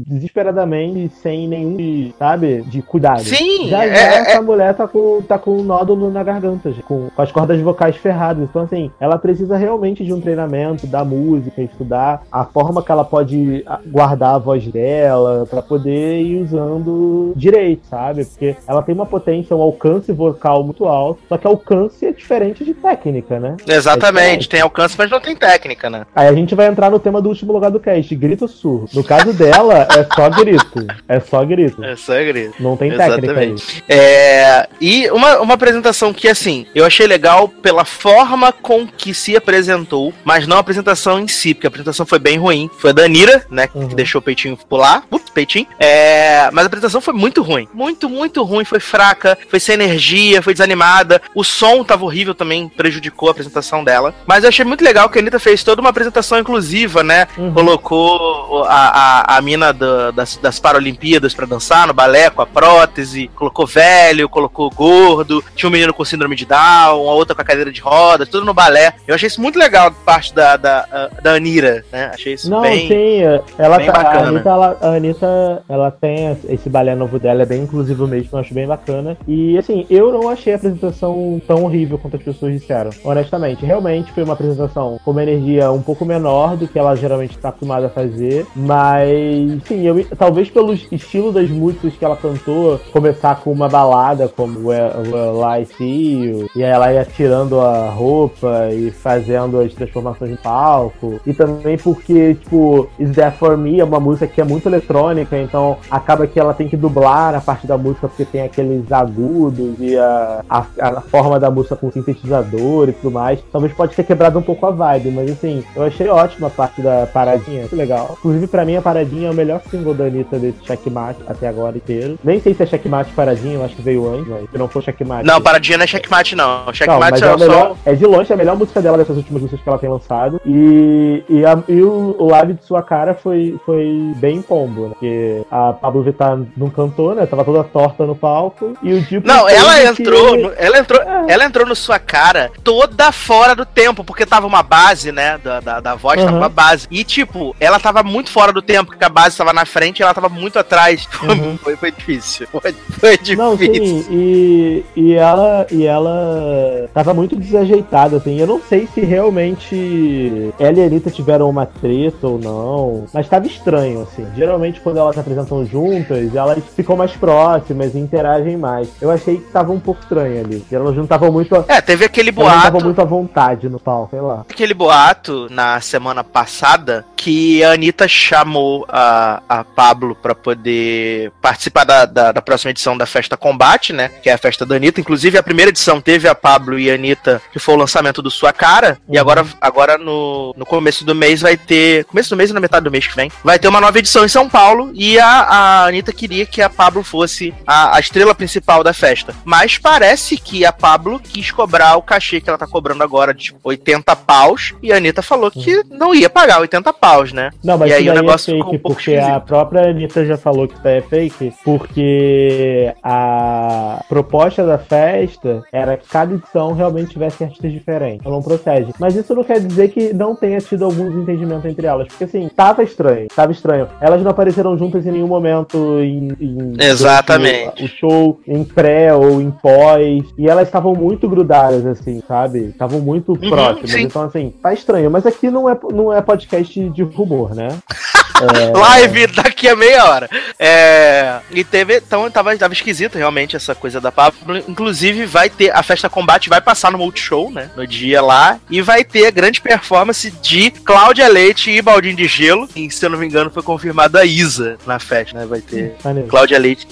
[0.06, 3.22] desesperadamente sem nenhum, sabe, de cuidado.
[3.22, 3.70] Sim!
[3.70, 4.42] Já, já é, essa é...
[4.42, 8.50] mulher tá com, tá com um nódulo na garganta, com, com as cordas vocais ferradas.
[8.50, 13.06] Então, assim, ela precisa realmente de um treinamento da música, estudar a forma que ela
[13.06, 18.26] pode guardar a voz dela, para poder ir usando direito, sabe?
[18.26, 22.66] Porque ela tem uma potência, um alcance vocal muito alto, só que alcance é diferente
[22.66, 23.56] de técnica, né?
[23.68, 26.06] Exatamente, é tem alcance, mas não tem técnica, né?
[26.16, 28.88] Aí a gente vai entrar no tema do último lugar do cast, grito surro.
[28.94, 30.88] No caso dela, é só grito.
[31.08, 31.84] É só grito.
[31.84, 32.56] É só grito.
[32.60, 33.56] Não tem técnica aí.
[33.88, 34.68] É...
[34.82, 40.14] E uma, uma apresentação que, assim, eu achei legal pela forma com que se apresentou,
[40.24, 42.70] mas não a apresentação em si, porque a apresentação foi bem ruim.
[42.80, 43.88] Foi a Danira, né, uhum.
[43.88, 45.04] que deixou o peitinho pular.
[45.36, 45.68] Peitinho.
[45.80, 46.50] É...
[46.52, 47.68] Mas a apresentação foi muito ruim.
[47.74, 48.66] Muito, muito ruim.
[48.66, 51.22] Foi fraca, foi sem energia, foi desanimada.
[51.36, 54.14] O som tava horrível também, prejudicou a apresentação dela.
[54.26, 57.28] Mas eu achei muito legal que a Anitta fez toda uma apresentação inclusiva, né?
[57.38, 57.54] Uhum.
[57.54, 62.46] Colocou a, a, a mina do, das, das Paralimpíadas para dançar no balé com a
[62.46, 67.42] prótese, colocou velho, colocou gordo, tinha um menino com síndrome de Down, uma outra com
[67.42, 68.94] a cadeira de rodas, tudo no balé.
[69.08, 72.12] Eu achei isso muito legal parte da, da, da Anira, né?
[72.14, 73.22] Achei isso Não, bem, sim,
[73.58, 74.20] ela bem tá, bacana.
[74.20, 75.25] A Anitta, ela, a Anitta,
[75.68, 79.18] ela tem esse balé novo dela, é bem inclusivo mesmo, eu acho bem bacana.
[79.28, 83.66] E assim, eu não achei a apresentação tão horrível quanto as pessoas disseram, honestamente.
[83.66, 87.50] Realmente foi uma apresentação com uma energia um pouco menor do que ela geralmente está
[87.50, 93.42] acostumada a fazer, mas sim, eu, talvez pelo estilo das músicas que ela cantou, começar
[93.42, 98.70] com uma balada como Well, I See You, e aí ela ia tirando a roupa
[98.72, 103.84] e fazendo as transformações em palco, e também porque, tipo, Is That For Me é
[103.84, 107.68] uma música que é muito eletrônica, então acaba que ela tem que dublar a parte
[107.68, 112.90] da música porque tem aqueles agudos e a, a, a forma da música com sintetizador
[112.90, 113.40] e tudo mais.
[113.52, 116.82] Talvez pode ter quebrado um pouco a vibe, mas assim, eu achei ótima a parte
[116.82, 118.16] da paradinha, muito legal.
[118.20, 121.78] Inclusive, pra mim, a paradinha é o melhor single da Anitta desse checkmate até agora
[121.78, 122.18] inteiro.
[122.24, 124.84] Nem sei se é checkmate paradinha, eu acho que veio antes, mas se não for
[124.84, 125.26] checkmate.
[125.26, 126.74] Não, paradinha não é checkmate, não.
[126.74, 127.78] Checkmate não, é, é, melhor, só...
[127.86, 130.42] é de longe a melhor música dela dessas últimas músicas que ela tem lançado.
[130.46, 134.96] E, e, a, e o, o live de sua cara foi, foi bem combo, né?
[135.06, 137.26] Porque a Pablo Vittar não cantou, né?
[137.26, 138.74] Tava toda torta no palco.
[138.82, 139.28] E o tipo.
[139.28, 140.54] Não, ela entrou, que...
[140.58, 141.02] ela entrou.
[141.02, 141.26] É.
[141.28, 145.38] Ela entrou no sua cara toda fora do tempo, porque tava uma base, né?
[145.38, 146.26] Da, da, da voz, uhum.
[146.26, 146.88] tava uma base.
[146.90, 150.04] E, tipo, ela tava muito fora do tempo, porque a base tava na frente e
[150.04, 151.08] ela tava muito atrás.
[151.26, 151.58] Uhum.
[151.58, 152.48] Foi, foi difícil.
[152.52, 153.38] Foi, foi difícil.
[153.38, 158.40] Não, sim, e, e ela e ela tava muito desajeitada, assim.
[158.40, 163.28] Eu não sei se realmente ela e a Anitta tiveram uma treta ou não, mas
[163.28, 164.26] tava estranho, assim.
[164.36, 168.90] Geralmente, quando elas se apresentam juntas, elas ficam mais próximas e interagem mais.
[169.02, 170.66] Eu achei que tava um pouco estranho ali.
[170.72, 171.56] Elas não estavam muito.
[171.68, 172.52] É, teve aquele boato.
[172.52, 174.46] Elas não estavam muito à vontade no palco, sei lá.
[174.50, 181.84] Aquele boato na semana passada que a Anitta chamou a, a Pablo para poder participar
[181.84, 184.12] da, da, da, próxima edição da Festa Combate, né?
[184.22, 185.02] Que é a festa da Anitta.
[185.02, 188.30] Inclusive, a primeira edição teve a Pablo e a Anitta, que foi o lançamento do
[188.30, 189.00] Sua Cara.
[189.08, 189.16] Uhum.
[189.16, 192.06] E agora, agora no, no começo do mês vai ter.
[192.06, 194.24] Começo do mês e na metade do mês que vem, vai ter uma nova edição
[194.24, 194.92] em São Paulo.
[194.94, 199.34] E a, a Anitta queria que a Pablo fosse a, a estrela principal da festa.
[199.46, 203.46] Mas parece que a Pablo quis cobrar o cachê que ela tá cobrando agora de
[203.46, 204.74] tipo, 80 paus.
[204.82, 207.52] E a Anitta falou que não ia pagar 80 paus, né?
[207.64, 210.38] Não, mas e aí o é negócio é fake, um porque a própria Anitta já
[210.38, 217.12] falou que isso é fake, porque a proposta da festa era que cada edição realmente
[217.12, 218.26] tivesse artistas diferentes.
[218.26, 218.92] Ela não procede.
[219.00, 222.08] Mas isso não quer dizer que não tenha tido alguns entendimentos entre elas.
[222.08, 223.88] Porque assim, tava estranho, tava estranho.
[224.02, 226.30] Elas não apareceram juntas em nenhum momento em.
[226.40, 227.84] em Exatamente.
[227.84, 230.24] O show em pré ou em pós.
[230.38, 232.70] E elas estavam muito grudadas, assim, sabe?
[232.70, 233.92] Estavam muito uhum, próximas.
[233.92, 234.02] Sim.
[234.04, 235.12] Então, assim, tá estranho.
[235.12, 237.68] Mas aqui não é, não é podcast de rumor, né?
[238.36, 238.78] É...
[238.78, 240.30] Live daqui a meia hora.
[240.60, 241.40] É...
[241.52, 241.98] E teve.
[241.98, 244.58] Então tava, tava esquisito realmente essa coisa da Pablo.
[244.68, 245.72] Inclusive, vai ter.
[245.74, 247.70] A festa combate vai passar no Multishow, né?
[247.78, 248.60] No dia lá.
[248.70, 252.68] E vai ter grande performance de Cláudia Leite e Baldinho de Gelo.
[252.76, 254.55] E se eu não me engano, foi confirmada a Isa
[254.86, 255.46] na festa, né?
[255.46, 256.28] Vai ter Valeu.
[256.28, 256.88] Cláudia Leite.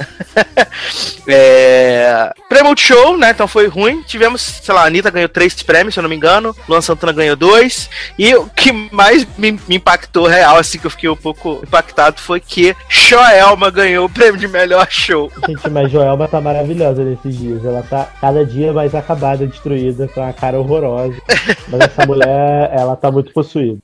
[1.27, 2.31] é...
[2.49, 3.31] Prêmio Multishow, né?
[3.31, 4.01] Então foi ruim.
[4.03, 6.55] Tivemos, sei lá, a Anitta ganhou três prêmios, se eu não me engano.
[6.67, 7.89] Luan Santana ganhou dois.
[8.17, 12.19] E o que mais me, me impactou real, assim, que eu fiquei um pouco impactado,
[12.19, 15.31] foi que Joelma ganhou o prêmio de melhor show.
[15.47, 17.63] Gente, mas Joelma tá maravilhosa nesses dias.
[17.63, 21.15] Ela tá cada dia mais acabada, destruída, com a cara horrorosa.
[21.67, 23.79] Mas essa mulher, ela tá muito possuída.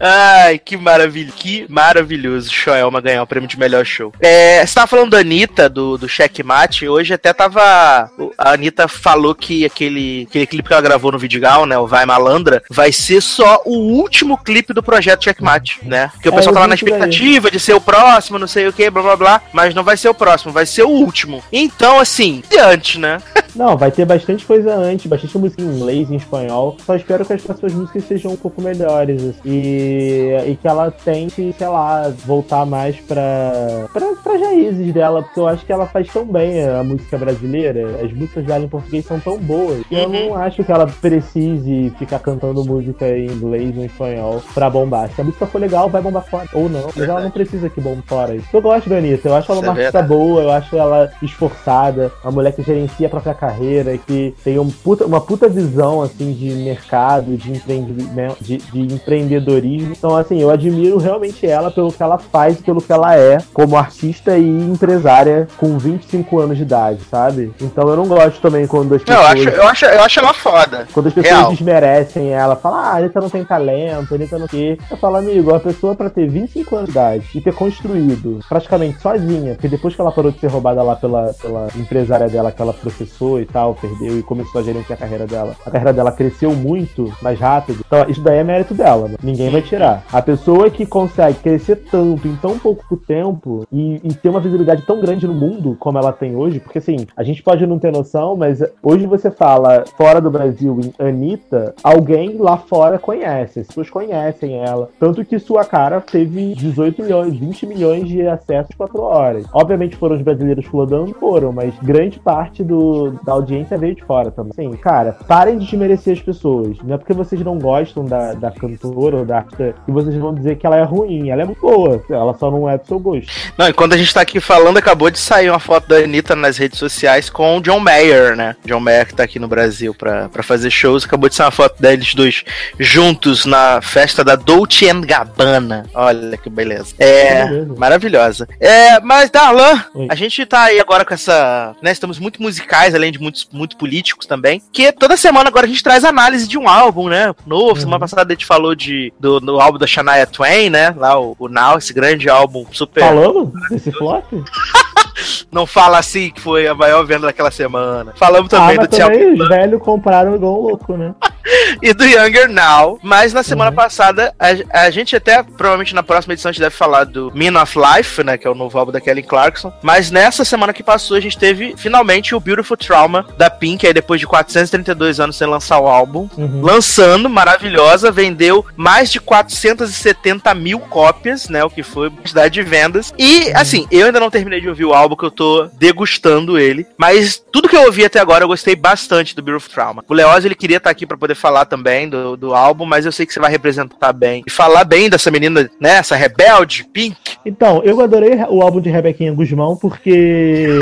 [0.00, 4.12] Ai, que maravilha, que maravilhoso Joelma ganhar o prêmio de melhor show.
[4.20, 8.10] É, você tava falando da Anitta, do, do Checkmate, hoje até tava.
[8.38, 11.78] A Anitta falou que aquele, aquele clipe que ela gravou no Vidigal, né?
[11.78, 16.10] O Vai Malandra, vai ser só o último clipe do projeto Checkmate, né?
[16.14, 18.88] Porque o é, pessoal tava na expectativa de ser o próximo, não sei o que,
[18.90, 21.42] blá blá blá, mas não vai ser o próximo, vai ser o último.
[21.52, 23.18] Então, assim, diante, né?
[23.54, 26.76] Não, vai ter bastante coisa antes, bastante música em inglês, em espanhol.
[26.84, 29.22] Só espero que as próximas músicas sejam um pouco melhores.
[29.22, 32.33] Assim, e, e que ela tente, sei lá, voltar
[32.66, 36.82] mais pra, pra, pra raízes dela, porque eu acho que ela faz tão bem a
[36.82, 38.00] música brasileira.
[38.02, 39.78] As músicas dela em português são tão boas.
[39.90, 39.98] Uhum.
[39.98, 44.70] Eu não acho que ela precise ficar cantando música em inglês ou em espanhol pra
[44.70, 45.10] bombar.
[45.10, 46.48] Se a música for legal, vai bombar fora.
[46.52, 46.88] Ou não.
[46.94, 48.36] Mas ela não precisa que bombe fora.
[48.52, 49.28] Eu gosto da Anitta.
[49.28, 53.06] Eu acho ela uma é artista boa, eu acho ela esforçada, uma mulher que gerencia
[53.06, 58.36] a própria carreira, que tem um puta, uma puta visão assim de mercado, de, empreendimento,
[58.42, 59.92] de, de empreendedorismo.
[59.92, 63.76] Então, assim, eu admiro realmente ela pelo que ela faz pelo que ela é como
[63.76, 67.52] artista e empresária com 25 anos de idade, sabe?
[67.60, 69.24] Então eu não gosto também quando as pessoas.
[69.24, 70.88] eu, acho, eu, acho, eu acho ela foda.
[70.92, 71.50] Quando as pessoas Real.
[71.50, 74.78] desmerecem ela, falam, ah, a Anitta não tem talento, a Anitta não quer.
[74.90, 79.00] Eu falo, amigo, a pessoa pra ter 25 anos de idade e ter construído praticamente
[79.00, 82.60] sozinha, porque depois que ela parou de ser roubada lá pela, pela empresária dela, que
[82.60, 85.56] ela processou e tal, perdeu e começou a gerenciar a carreira dela.
[85.64, 87.80] A carreira dela cresceu muito mais rápido.
[87.86, 89.16] Então, isso daí é mérito dela, né?
[89.22, 90.04] ninguém vai tirar.
[90.12, 94.82] A pessoa que consegue crescer tanto em tão pouco tempo e, e ter uma visibilidade
[94.82, 97.92] tão grande no mundo como ela tem hoje, porque assim, a gente pode não ter
[97.92, 103.66] noção, mas hoje você fala fora do Brasil em Anitta, alguém lá fora conhece, as
[103.66, 104.88] pessoas conhecem ela.
[104.98, 109.44] Tanto que sua cara teve 18 milhões, 20 milhões de acessos em 4 horas.
[109.52, 114.30] Obviamente foram os brasileiros flodando, foram, mas grande parte do, da audiência veio de fora
[114.30, 114.52] também.
[114.54, 116.76] Sim, cara, parem de desmerecer as pessoas.
[116.82, 120.34] Não é porque vocês não gostam da, da cantora ou da artista que vocês vão
[120.34, 121.30] dizer que ela é ruim.
[121.30, 123.30] Ela é muito boa, ela só não é do seu gosto.
[123.56, 126.36] Não, e quando a gente tá aqui falando, acabou de sair uma foto da Anitta
[126.36, 128.56] nas redes sociais com o John Mayer, né?
[128.64, 131.04] John Mayer que tá aqui no Brasil pra, pra fazer shows.
[131.04, 132.44] Acabou de sair uma foto deles dois
[132.78, 135.86] juntos na festa da Dolce Gabbana.
[135.94, 136.94] Olha que beleza.
[136.98, 138.46] É, maravilhosa.
[138.60, 140.06] É, mas Darlan, Oi.
[140.10, 143.76] a gente tá aí agora com essa, né, estamos muito musicais, além de muitos muito
[143.76, 147.74] políticos também, que toda semana agora a gente traz análise de um álbum, né, novo.
[147.74, 147.76] Uhum.
[147.76, 151.36] Semana passada a gente falou de, do, do álbum da Shania Twain, né, lá o,
[151.38, 153.00] o Now, esse grande álbum super...
[153.00, 154.24] Falamos desse flop?
[155.52, 158.12] não fala assim que foi a maior venda daquela semana.
[158.16, 159.32] Falamos também ah, do Chelsea.
[159.34, 161.14] Os velhos compraram igual louco, né?
[161.82, 162.98] e do Younger Now.
[163.02, 163.76] Mas na semana uhum.
[163.76, 167.60] passada, a, a, gente até, provavelmente na próxima edição, a gente deve falar do Mean
[167.60, 168.36] of Life, né?
[168.36, 169.72] Que é o novo álbum da Kelly Clarkson.
[169.82, 173.92] Mas nessa semana que passou, a gente teve finalmente o Beautiful Trauma da Pink, aí
[173.92, 176.28] depois de 432 anos sem lançar o álbum.
[176.36, 176.62] Uhum.
[176.62, 181.64] Lançando, maravilhosa, vendeu mais de 470 mil cópias, né?
[181.64, 183.12] O que foi quantidade de vendas.
[183.18, 183.52] E, uhum.
[183.56, 186.86] assim, eu ainda não terminei de ouvir o álbum, que eu tô degustando ele.
[186.96, 190.04] Mas tudo que eu ouvi até agora, eu gostei bastante do Beautiful Trauma.
[190.08, 193.04] O Leoz, ele queria estar aqui para poder poder falar também do, do álbum, mas
[193.04, 194.42] eu sei que você vai representar bem.
[194.46, 195.96] E falar bem dessa menina, né?
[195.96, 197.16] Essa rebelde, Pink.
[197.44, 200.78] Então, eu adorei o álbum de Rebequinha Guzmão porque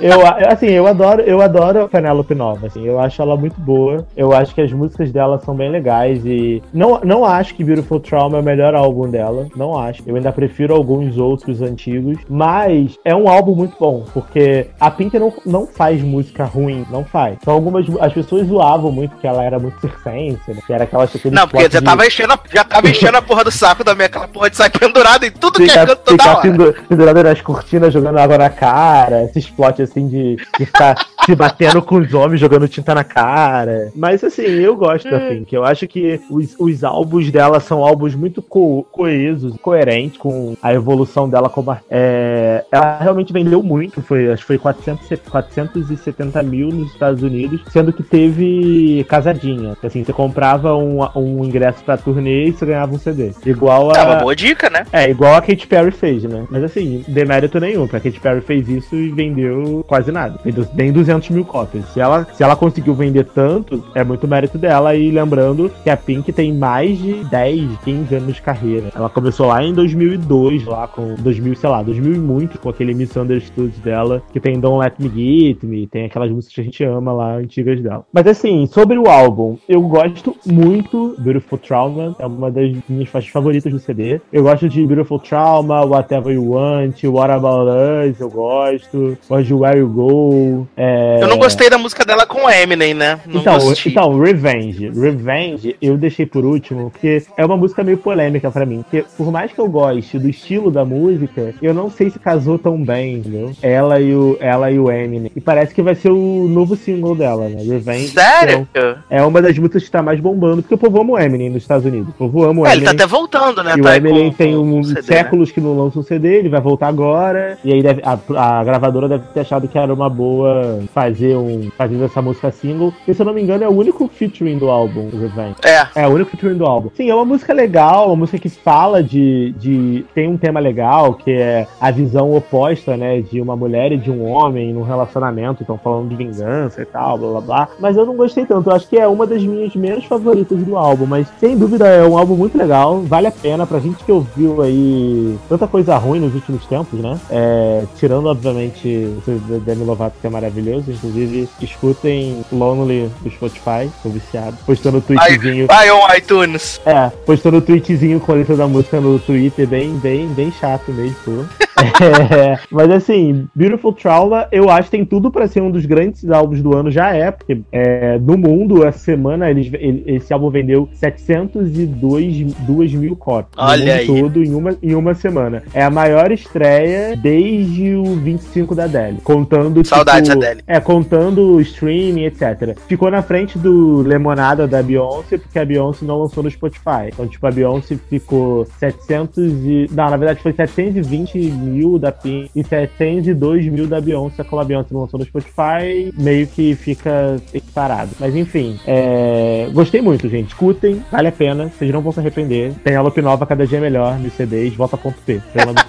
[0.00, 4.06] eu, assim, eu adoro, eu adoro a Penélope Nova, assim, eu acho ela muito boa.
[4.16, 8.00] Eu acho que as músicas dela são bem legais e não, não acho que Beautiful
[8.00, 10.02] Trauma é o melhor álbum dela, não acho.
[10.06, 15.18] Eu ainda prefiro alguns outros antigos, mas é um álbum muito bom, porque a Pink
[15.18, 17.36] não, não faz música ruim, não faz.
[17.40, 20.60] Então algumas as pessoas zoavam muito que ela era muito circense, né?
[20.66, 21.84] Que era aquela Não, porque já de...
[21.84, 24.56] tava enchendo, a, já tava enchendo a porra do saco da minha aquela porra de
[24.56, 26.74] sair pendurada em tudo fica, que é canto toda hora.
[26.88, 30.94] Pendurada nas cortinas jogando água na cara, esses plots assim de, de ficar
[31.28, 33.92] se batendo com os homens, jogando tinta na cara.
[33.94, 35.54] Mas assim, eu gosto da Pink.
[35.54, 40.72] Eu acho que os, os álbuns dela são álbuns muito co coesos, coerentes com a
[40.72, 46.68] evolução dela como é, ela realmente vendeu muito, foi, acho que foi 400, 470 mil
[46.68, 49.76] nos Estados Unidos, sendo que teve casadinha.
[49.82, 53.32] Assim, você comprava um, um ingresso pra turnê e você ganhava um CD.
[53.44, 53.98] Igual a.
[53.98, 54.86] É uma boa dica, né?
[54.90, 56.46] É, igual a Katy Perry fez, né?
[56.50, 60.38] Mas assim, demérito nenhum, porque a Katy Perry fez isso e vendeu quase nada.
[60.42, 61.84] Vendeu nem 200 mil cópias.
[61.86, 64.94] Se ela, se ela conseguiu vender tanto, é muito mérito dela.
[64.94, 68.90] E lembrando que a Pink tem mais de 10, 15 anos de carreira.
[68.94, 72.94] Ela começou lá em 2002, lá com 2000, sei lá, 2000 e muito, com aquele
[72.94, 76.84] Misunderstood dela, que tem Don't Let Me Get Me, tem aquelas músicas que a gente
[76.84, 78.04] ama lá, antigas dela.
[78.12, 83.30] Mas assim, sobre o álbum, eu gosto muito Beautiful Trauma, é uma das minhas faixas
[83.30, 84.20] favoritas do CD.
[84.32, 89.16] Eu gosto de Beautiful Trauma, Whatever You Want, What About Us, eu gosto.
[89.28, 90.68] Gosto de Where You Go.
[90.76, 91.07] É...
[91.20, 93.20] Eu não gostei da música dela com Eminem, né?
[93.26, 93.92] Não então, gostei.
[93.92, 94.90] então, Revenge.
[94.90, 98.82] Revenge eu deixei por último, porque é uma música meio polêmica para mim.
[98.82, 102.58] Porque por mais que eu goste do estilo da música, eu não sei se casou
[102.58, 103.52] tão bem, entendeu?
[103.62, 105.30] Ela e o, ela e o Eminem.
[105.34, 107.62] E parece que vai ser o novo single dela, né?
[107.62, 108.08] Revenge.
[108.08, 108.68] Sério?
[109.10, 111.62] É uma das músicas que tá mais bombando, porque o povo ama o Eminem nos
[111.62, 112.08] Estados Unidos.
[112.10, 112.76] O povo ama o É, Eminem.
[112.76, 113.74] ele tá até voltando, né?
[113.76, 115.02] E Tá o Eminem com- tem com um, CD, né?
[115.02, 117.58] séculos que não lança um CD, ele vai voltar agora.
[117.64, 118.18] E aí deve- a,
[118.58, 122.92] a gravadora deve ter achado que era uma boa fazer um fazer essa música single.
[123.06, 125.56] E se eu não me engano, é o único featuring do álbum, Revenge.
[125.64, 126.02] É.
[126.02, 126.90] É, o único featuring do álbum.
[126.94, 130.04] Sim, é uma música legal, uma música que fala de, de.
[130.14, 133.20] Tem um tema legal, que é a visão oposta, né?
[133.20, 135.62] De uma mulher e de um homem num relacionamento.
[135.62, 137.68] Estão falando de vingança e tal, blá blá blá.
[137.78, 138.70] Mas eu não gostei tanto.
[138.70, 141.06] Eu acho que é uma das minhas menos favoritas do álbum.
[141.06, 143.00] Mas sem dúvida é um álbum muito legal.
[143.02, 147.18] Vale a pena pra gente que ouviu aí tanta coisa ruim nos últimos tempos, né?
[147.30, 148.88] É, tirando, obviamente,
[149.26, 150.77] o Demi Lovato, que é maravilhoso.
[150.86, 153.90] Inclusive, escutem Lonely do Spotify.
[154.02, 154.56] Tô viciado.
[154.66, 155.66] Postando tweetzinho.
[155.66, 156.80] Vai on iTunes.
[156.84, 161.48] É, postando tweetzinho com a letra da música no Twitter, bem, bem, bem chato mesmo.
[162.00, 166.28] É, mas assim, Beautiful Trauma, eu acho que tem tudo pra ser um dos grandes
[166.30, 170.50] álbuns do ano, já é, porque é, no mundo, essa semana, eles, ele- esse álbum
[170.50, 173.52] vendeu 702 2 mil cópias.
[173.56, 174.06] Olha aí.
[174.06, 175.62] todo em uma, em uma semana.
[175.72, 179.18] É a maior estreia desde o 25 da Adele.
[179.22, 179.84] Contando.
[179.84, 180.62] Saudades, tipo, Adele.
[180.66, 182.76] É, contando o streaming, etc.
[182.86, 187.08] Ficou na frente do Lemonada da Beyoncé, porque a Beyoncé não lançou no Spotify.
[187.12, 189.86] Então, tipo, a Beyoncé ficou 700 e...
[189.90, 191.38] Não, na verdade foi 720
[191.68, 194.42] mil da Pink e 702 mil da Beyoncé.
[194.44, 197.36] Como a Beyoncé lançou no Spotify, meio que fica
[197.74, 198.10] parado.
[198.18, 199.68] Mas enfim, é...
[199.72, 200.48] gostei muito, gente.
[200.48, 201.70] Escutem, vale a pena.
[201.76, 202.72] Vocês não vão se arrepender.
[202.82, 204.74] Tem a Loop nova cada dia melhor nos CDs.
[204.74, 205.40] Volta.p.
[205.52, 205.82] Trema do.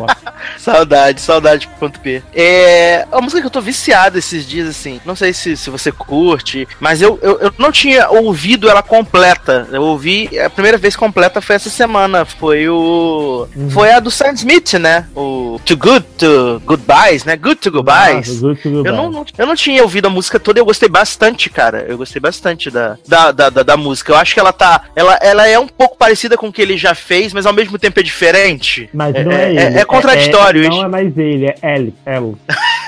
[0.57, 2.21] Saudade, saudade ponto P.
[2.33, 4.99] É uma música que eu tô viciado esses dias, assim.
[5.05, 9.67] Não sei se, se você curte, mas eu, eu, eu não tinha ouvido ela completa.
[9.71, 12.25] Eu ouvi, a primeira vez completa foi essa semana.
[12.25, 13.47] Foi o.
[13.55, 13.69] Uhum.
[13.69, 15.07] Foi a do Sam Smith, né?
[15.15, 17.35] O Too Good to Goodbyes, né?
[17.37, 18.27] Good to Goodbyes.
[18.27, 18.89] Nossa, good to goodbye.
[18.91, 21.85] Eu não, eu não tinha ouvido a música toda e eu gostei bastante, cara.
[21.87, 24.11] Eu gostei bastante da, da, da, da, da música.
[24.11, 24.85] Eu acho que ela tá.
[24.95, 27.77] Ela, ela é um pouco parecida com o que ele já fez, mas ao mesmo
[27.77, 28.89] tempo é diferente.
[28.91, 29.59] Mas não é, ele.
[29.79, 30.77] É, contraditório É- isso.
[30.77, 31.93] não é mais ele, é Alex.
[32.03, 32.37] Alex.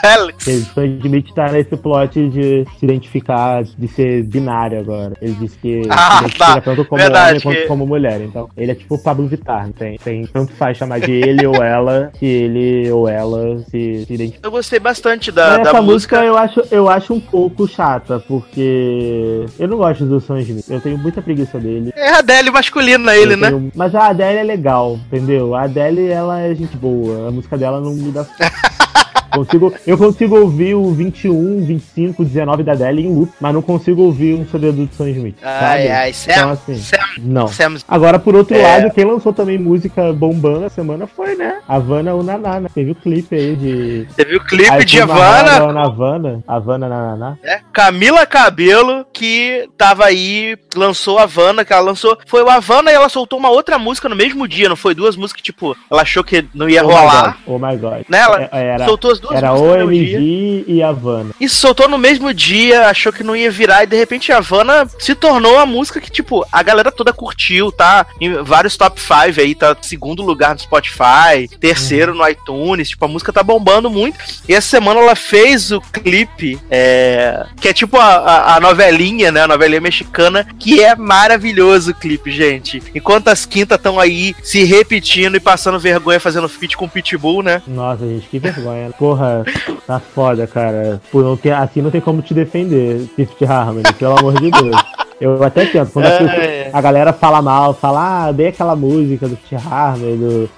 [0.04, 0.48] Alex.
[0.48, 5.14] Ele só admite estar nesse plot de se identificar, de ser binário agora.
[5.22, 6.60] Ele disse que Ah, se tá.
[6.60, 8.20] tanto como Verdade, homem quanto que- como mulher.
[8.22, 9.70] Então, ele é tipo o Pablo Vittar.
[9.78, 14.14] Tem, tem tanto faz chamar de ele ou ela, que ele ou ela se, se
[14.14, 14.48] identifica.
[14.48, 16.18] Eu gostei bastante da, Mas da essa música.
[16.22, 20.70] música eu acho, eu acho um pouco chata, porque eu não gosto do Sam Smith.
[20.70, 21.92] Eu tenho muita preguiça dele.
[21.96, 23.50] É a Adele masculina, ele, né?
[23.50, 25.56] tenho- Mas a Adele é legal, entendeu?
[25.56, 27.28] A Adele, ela é gente boa.
[27.28, 28.26] A música dela não me dá.
[29.32, 34.02] Consigo, eu consigo ouvir o 21, 25, 19 da Adele em loop, mas não consigo
[34.04, 35.36] ouvir um CD do Sam Smith.
[35.42, 35.88] Ai, sabe?
[35.92, 37.48] ai, Sam, Então, assim, Sam, não.
[37.48, 37.76] Sam.
[37.88, 38.62] Agora, por outro É.
[38.62, 41.60] lado, quem lançou também música bombando a semana foi, né?
[41.68, 42.70] Havana Unaná, né?
[42.74, 44.08] Teve o clipe aí de.
[44.10, 45.52] Você viu o clipe Ai, de Havana?
[45.56, 47.38] Havana, Havana, Havana Nananá.
[47.42, 47.62] né?
[47.72, 52.18] Camila Cabelo, que tava aí, lançou Havana, que ela lançou.
[52.28, 54.94] Foi o Havana e ela soltou uma outra música no mesmo dia, não foi?
[54.94, 57.38] Duas músicas, tipo, ela achou que não ia Oh my rolar.
[57.46, 58.04] God, Oh my god.
[58.10, 58.20] Né?
[58.20, 59.54] Ela É- Era, soltou as duas era.
[59.54, 61.32] OMG e Havana.
[61.40, 64.88] E soltou no mesmo dia, achou que não ia virar, e de repente a Havana
[65.00, 68.06] se tornou a música que, tipo, a galera toda curtiu, tá?
[68.20, 73.08] Em vários top 5 aí, tá segundo lugar no Spotify, terceiro no iTunes, tipo, a
[73.08, 74.18] música tá bombando muito.
[74.48, 79.32] E essa semana ela fez o clipe, é, que é tipo a, a, a novelinha,
[79.32, 79.42] né?
[79.42, 82.82] A novelinha mexicana, que é maravilhoso o clipe, gente.
[82.96, 87.44] Enquanto as quintas estão aí se repetindo e passando vergonha fazendo feat com o Pitbull,
[87.44, 87.62] né?
[87.68, 88.92] Nossa, gente, que vergonha.
[89.12, 89.44] Porra,
[89.86, 91.02] Tá foda, cara.
[91.42, 94.82] Tem, assim não tem como te defender, Fifth Harmony, pelo amor de Deus.
[95.20, 95.92] Eu até tento.
[95.92, 100.16] Quando é, a, a, galera fala mal, fala, ah, dei aquela música do Fifth Harmony,
[100.16, 100.50] do.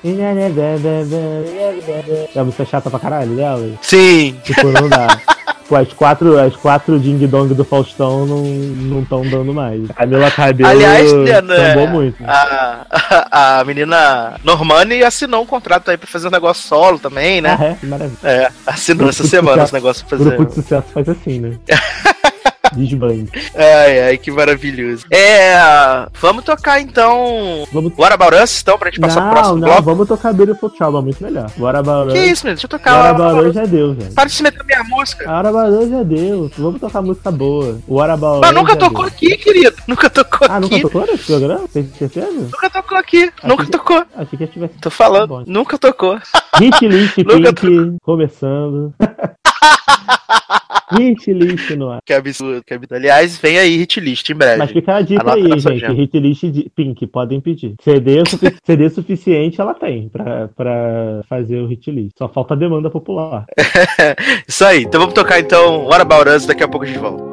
[2.36, 3.68] É a música chata pra caralho dela.
[3.82, 4.36] Sim.
[4.44, 5.08] Tipo, não dá.
[5.76, 9.88] As quatro, as quatro Ding Dong do Faustão não estão dando mais.
[9.96, 12.24] Camila Cabelo Aliás, né, muito.
[12.26, 17.42] A, a, a, menina Normani assinou um contrato aí pra fazer um negócio solo também,
[17.42, 17.58] né?
[17.60, 17.78] Ah, é?
[17.86, 18.18] Maravilha.
[18.24, 20.30] É, assinou essa semana esse negócio pra fazer.
[20.30, 21.58] Grupo de sucesso faz assim, né?
[22.76, 23.30] Desbande.
[23.56, 25.06] Ai, ai, que maravilhoso.
[25.10, 25.54] É.
[26.20, 27.66] Vamos tocar então.
[27.72, 27.94] Vamos...
[27.98, 29.82] What About Us, então, pra gente passar não, pro próximo não, bloco?
[29.84, 31.52] vamos tocar Beautiful Child, é muito melhor.
[31.58, 32.14] What About Us.
[32.14, 32.56] Que isso, menino?
[32.56, 33.14] Deixa eu tocar.
[33.14, 34.14] What About Us já deu, velho.
[34.14, 35.30] Para de se meter minha música.
[35.30, 36.52] What About Us já deu.
[36.58, 37.80] Vamos tocar música boa.
[37.88, 39.14] What About Mas nunca tocou deu.
[39.14, 39.74] aqui, querido.
[39.88, 40.56] Nunca tocou ah, aqui.
[40.56, 41.68] Ah, nunca tocou nesse programa?
[41.72, 42.50] Tem certeza?
[42.52, 43.32] Nunca tocou aqui.
[43.38, 43.72] Achei nunca que...
[43.72, 44.06] tocou.
[44.16, 44.74] Achei que tivesse.
[44.82, 45.40] Tô falando.
[45.40, 46.20] Tá nunca tocou.
[46.58, 48.94] Hit List Pink, começando.
[51.00, 52.00] Hitlist no ar.
[52.06, 52.96] Que absurdo, que absurdo.
[52.96, 54.58] Aliás, vem aí hitlist em breve.
[54.58, 55.92] Mas fica a dica Anota aí, gente.
[55.92, 57.76] Hitlist de Pink, podem pedir.
[57.82, 58.24] CD,
[58.64, 62.12] CD suficiente ela tem pra, pra fazer o hitlist.
[62.18, 63.46] Só falta demanda popular.
[64.48, 64.84] Isso aí.
[64.84, 67.33] Então vamos tocar então What About Us, daqui a pouco a gente volta.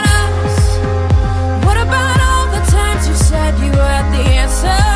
[3.71, 4.90] you said you had the answers?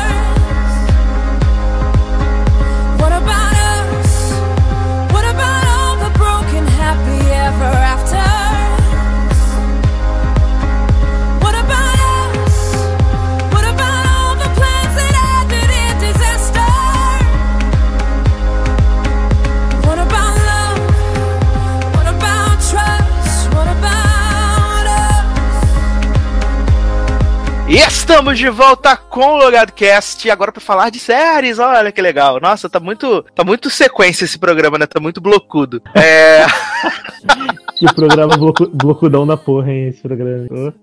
[28.08, 32.38] Estamos de volta com o LogadoCast, agora para falar de séries, olha que legal.
[32.38, 34.84] Nossa, tá muito, tá muito sequência esse programa, né?
[34.84, 35.80] Tá muito blocudo.
[35.94, 36.44] É...
[37.78, 40.74] que programa bloco, blocudão da porra, hein, esse programa.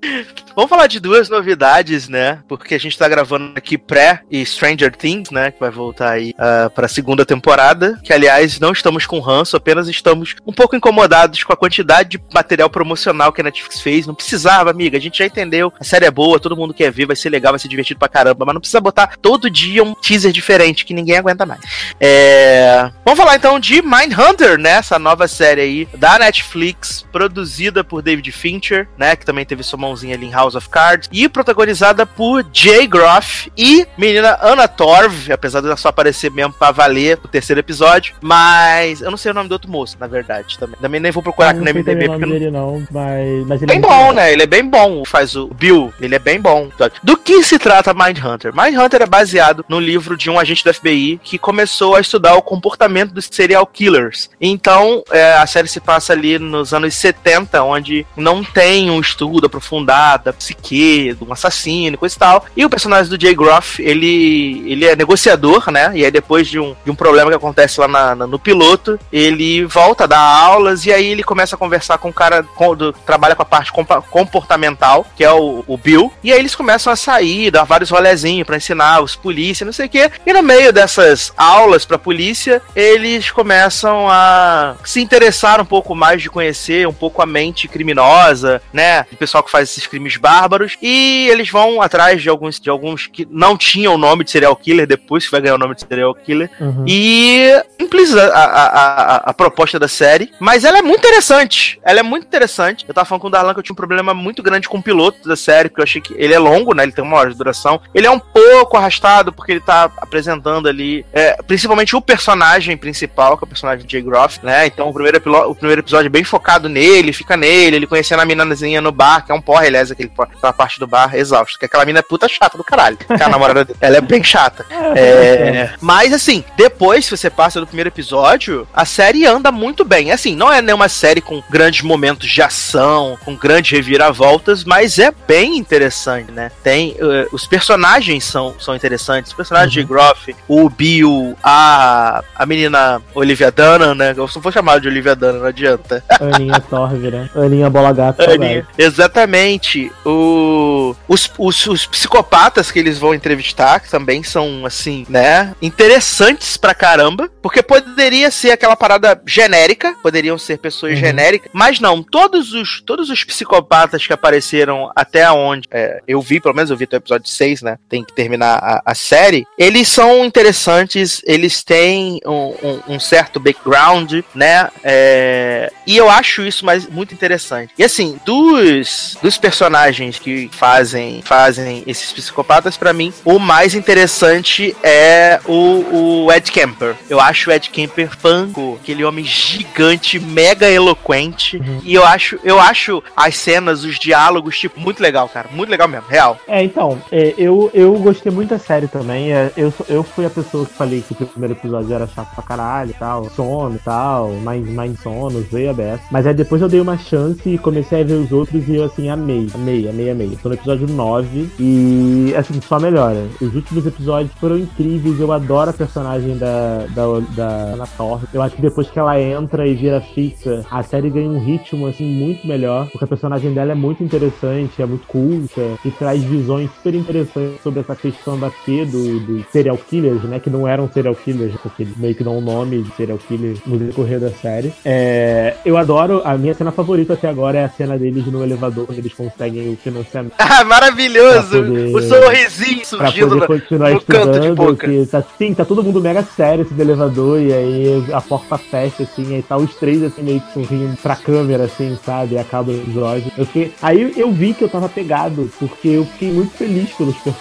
[0.56, 2.40] Vamos falar de duas novidades, né?
[2.48, 5.52] Porque a gente tá gravando aqui pré e Stranger Things, né?
[5.52, 8.00] Que vai voltar aí uh, pra segunda temporada.
[8.04, 12.24] Que, aliás, não estamos com ranço, apenas estamos um pouco incomodados com a quantidade de
[12.34, 14.06] material promocional que a Netflix fez.
[14.06, 14.98] Não precisava, amiga.
[14.98, 15.74] A gente já entendeu.
[15.80, 18.08] A série é boa, todo mundo quer ver, vai ser legal, vai ser divertido pra
[18.24, 18.46] caramba.
[18.46, 21.62] Mas não precisa botar todo dia um teaser diferente que ninguém aguenta mais.
[22.00, 22.90] É...
[23.06, 24.72] Vamos falar então de Mindhunter, né?
[24.72, 29.16] Essa nova série aí da Netflix, produzida por David Fincher, né?
[29.16, 31.10] Que também teve sua mãozinha ali em House of Cards.
[31.12, 36.54] E protagonizada por Jay Groff e menina Anna Torv, apesar de ela só aparecer mesmo
[36.54, 38.16] pra valer o terceiro episódio.
[38.22, 40.80] Mas eu não sei o nome do outro moço, na verdade, também.
[40.80, 42.08] Também nem vou procurar aqui no MDB.
[42.08, 42.30] Porque não...
[42.30, 44.34] dele não, mas, mas ele é bem é bom, né?
[44.34, 45.04] Ele é bem bom.
[45.06, 46.70] Faz o Bill, ele é bem bom.
[47.04, 48.54] Do que se trata Mindhunter?
[48.56, 52.42] Mindhunter é baseado no livro de um agente do FBI que começou a estudar o
[52.42, 54.30] comportamento dos serial killers.
[54.40, 59.48] Então, é, a série se passa ali nos anos 70, onde não tem um estudo
[59.48, 62.46] aprofundado da psique, de um assassino, coisa e tal.
[62.56, 65.92] E o personagem do Jay Groff, ele, ele é negociador, né?
[65.96, 69.00] E aí depois de um, de um problema que acontece lá na, na, no piloto,
[69.12, 72.76] ele volta a dar aulas e aí ele começa a conversar com o cara com,
[72.76, 76.12] do, trabalha com a parte comportamental, que é o, o Bill.
[76.24, 79.86] E aí eles começam a sair, dar vários rolezinhos para ensinar os polícia, não sei
[79.86, 80.12] o quê.
[80.26, 86.22] E no meio dessas aulas pra polícia, eles começam a se interessar um pouco mais
[86.22, 89.06] de conhecer um pouco a mente criminosa, né?
[89.12, 90.78] O pessoal que faz esses crimes bárbaros.
[90.82, 94.56] E eles vão atrás de alguns, de alguns que não tinham o nome de serial
[94.56, 96.50] killer, depois que vai ganhar o nome de serial killer.
[96.60, 96.86] Uhum.
[96.88, 100.32] E simples a, a, a, a, proposta da série.
[100.40, 101.80] Mas ela é muito interessante.
[101.84, 102.86] Ela é muito interessante.
[102.88, 104.84] Eu tava falando com o Darlan que eu tinha um problema muito grande com o
[104.84, 106.84] piloto da série, porque eu achei que ele é longo, né?
[106.84, 107.80] Ele tem uma hora de duração.
[107.94, 113.38] Ele é um pouco arrastado, porque ele tá apresentando ali, é, principalmente o personagem principal,
[113.38, 114.66] que é o personagem de Jay Groff, né?
[114.66, 118.26] Então o primeiro, o primeiro episódio é bem focado nele, fica nele, ele conhecendo a
[118.26, 121.66] minazinha no bar, que é um porra, aliás, aquele, aquela parte do bar exausto, que
[121.66, 122.98] aquela mina é puta chata do caralho.
[122.98, 123.78] Que é a namorada dele.
[123.80, 124.66] Ela é bem chata.
[124.96, 130.12] É, mas assim, depois, se você passa do primeiro episódio, a série anda muito bem.
[130.12, 135.12] Assim, não é nenhuma série com grandes momentos de ação, com grandes reviravoltas, mas é
[135.28, 136.52] bem interessante, né?
[136.64, 136.92] Tem.
[136.94, 137.73] Uh, os personagens
[138.20, 139.32] são, são interessantes.
[139.32, 139.82] Os personagens uhum.
[139.82, 144.14] de Groff, o Bill, a, a menina Olivia Dunham, né?
[144.16, 146.04] Eu só vou chamar de Olivia Dunham, não adianta.
[146.20, 147.30] Aninha Torve, né?
[147.36, 148.32] Aninha Bola Gata.
[148.32, 148.68] Aninha.
[148.78, 149.92] Exatamente.
[150.06, 155.54] O, os, os, os psicopatas que eles vão entrevistar, que também são, assim, né?
[155.62, 157.30] Interessantes pra caramba.
[157.42, 161.00] Porque poderia ser aquela parada genérica, poderiam ser pessoas uhum.
[161.00, 166.40] genéricas, mas não, todos os, todos os psicopatas que apareceram até onde é, eu vi,
[166.40, 167.78] pelo menos eu vi até o episódio 6, né?
[167.90, 169.46] Tem que terminar a, a série.
[169.58, 174.70] Eles são interessantes, eles têm um, um, um certo background, né?
[174.84, 177.74] É, e eu acho isso mais, muito interessante.
[177.78, 184.76] E assim, dos, dos personagens que fazem, fazem esses psicopatas, para mim, o mais interessante
[184.84, 186.96] é o, o Ed Kemper.
[187.10, 191.58] Eu acho o Ed Kemper fanco, aquele homem gigante, mega eloquente.
[191.58, 191.82] Uhum.
[191.84, 195.50] E eu acho, eu acho as cenas, os diálogos, tipo, muito legal, cara.
[195.52, 196.40] Muito legal mesmo, real.
[196.48, 199.32] É, então, é, eu, eu gostei muito da série também.
[199.32, 202.44] É, eu, eu fui a pessoa que falei que o primeiro episódio era chato pra
[202.44, 206.04] caralho e tal, sono e tal, mais, mais sono, veio a beça.
[206.12, 208.86] Mas aí depois eu dei uma chance e comecei a ver os outros e eu,
[208.86, 210.38] assim, amei, amei, amei, amei.
[210.42, 213.28] tô no episódio 9 e, assim, só melhora.
[213.40, 218.26] Os últimos episódios foram incríveis, eu adoro a personagem da, da, da Ana Torre.
[218.34, 221.88] Eu acho que depois que ela entra e vira fixa, a série ganha um ritmo,
[221.88, 226.24] assim, muito melhor, porque a personagem dela é muito interessante, é muito culta e traz
[226.24, 230.68] visões super interessantes sobre essa questão da P do, do serial killers, né, que não
[230.68, 234.30] eram serial killers, porque meio que dão um nome de serial killers no decorrer da
[234.30, 234.74] série.
[234.86, 238.86] É, eu adoro, a minha cena favorita até agora é a cena deles no elevador,
[238.86, 240.34] quando eles conseguem o financiamento.
[240.38, 241.64] Ah, maravilhoso!
[241.64, 244.88] Poder, o sorrisinho surgindo pra poder continuar no, no canto de boca.
[244.88, 249.04] Que tá, sim, tá todo mundo mega sério esse elevador, e aí a porta fecha,
[249.04, 252.36] assim, aí tá os três, assim, meio que sorrindo pra câmera, assim, sabe?
[252.36, 253.32] E acaba o episódio.
[253.38, 253.74] Eu fiquei...
[253.82, 257.33] Aí eu vi que eu tava pegado, porque eu fiquei muito feliz pelos personagens.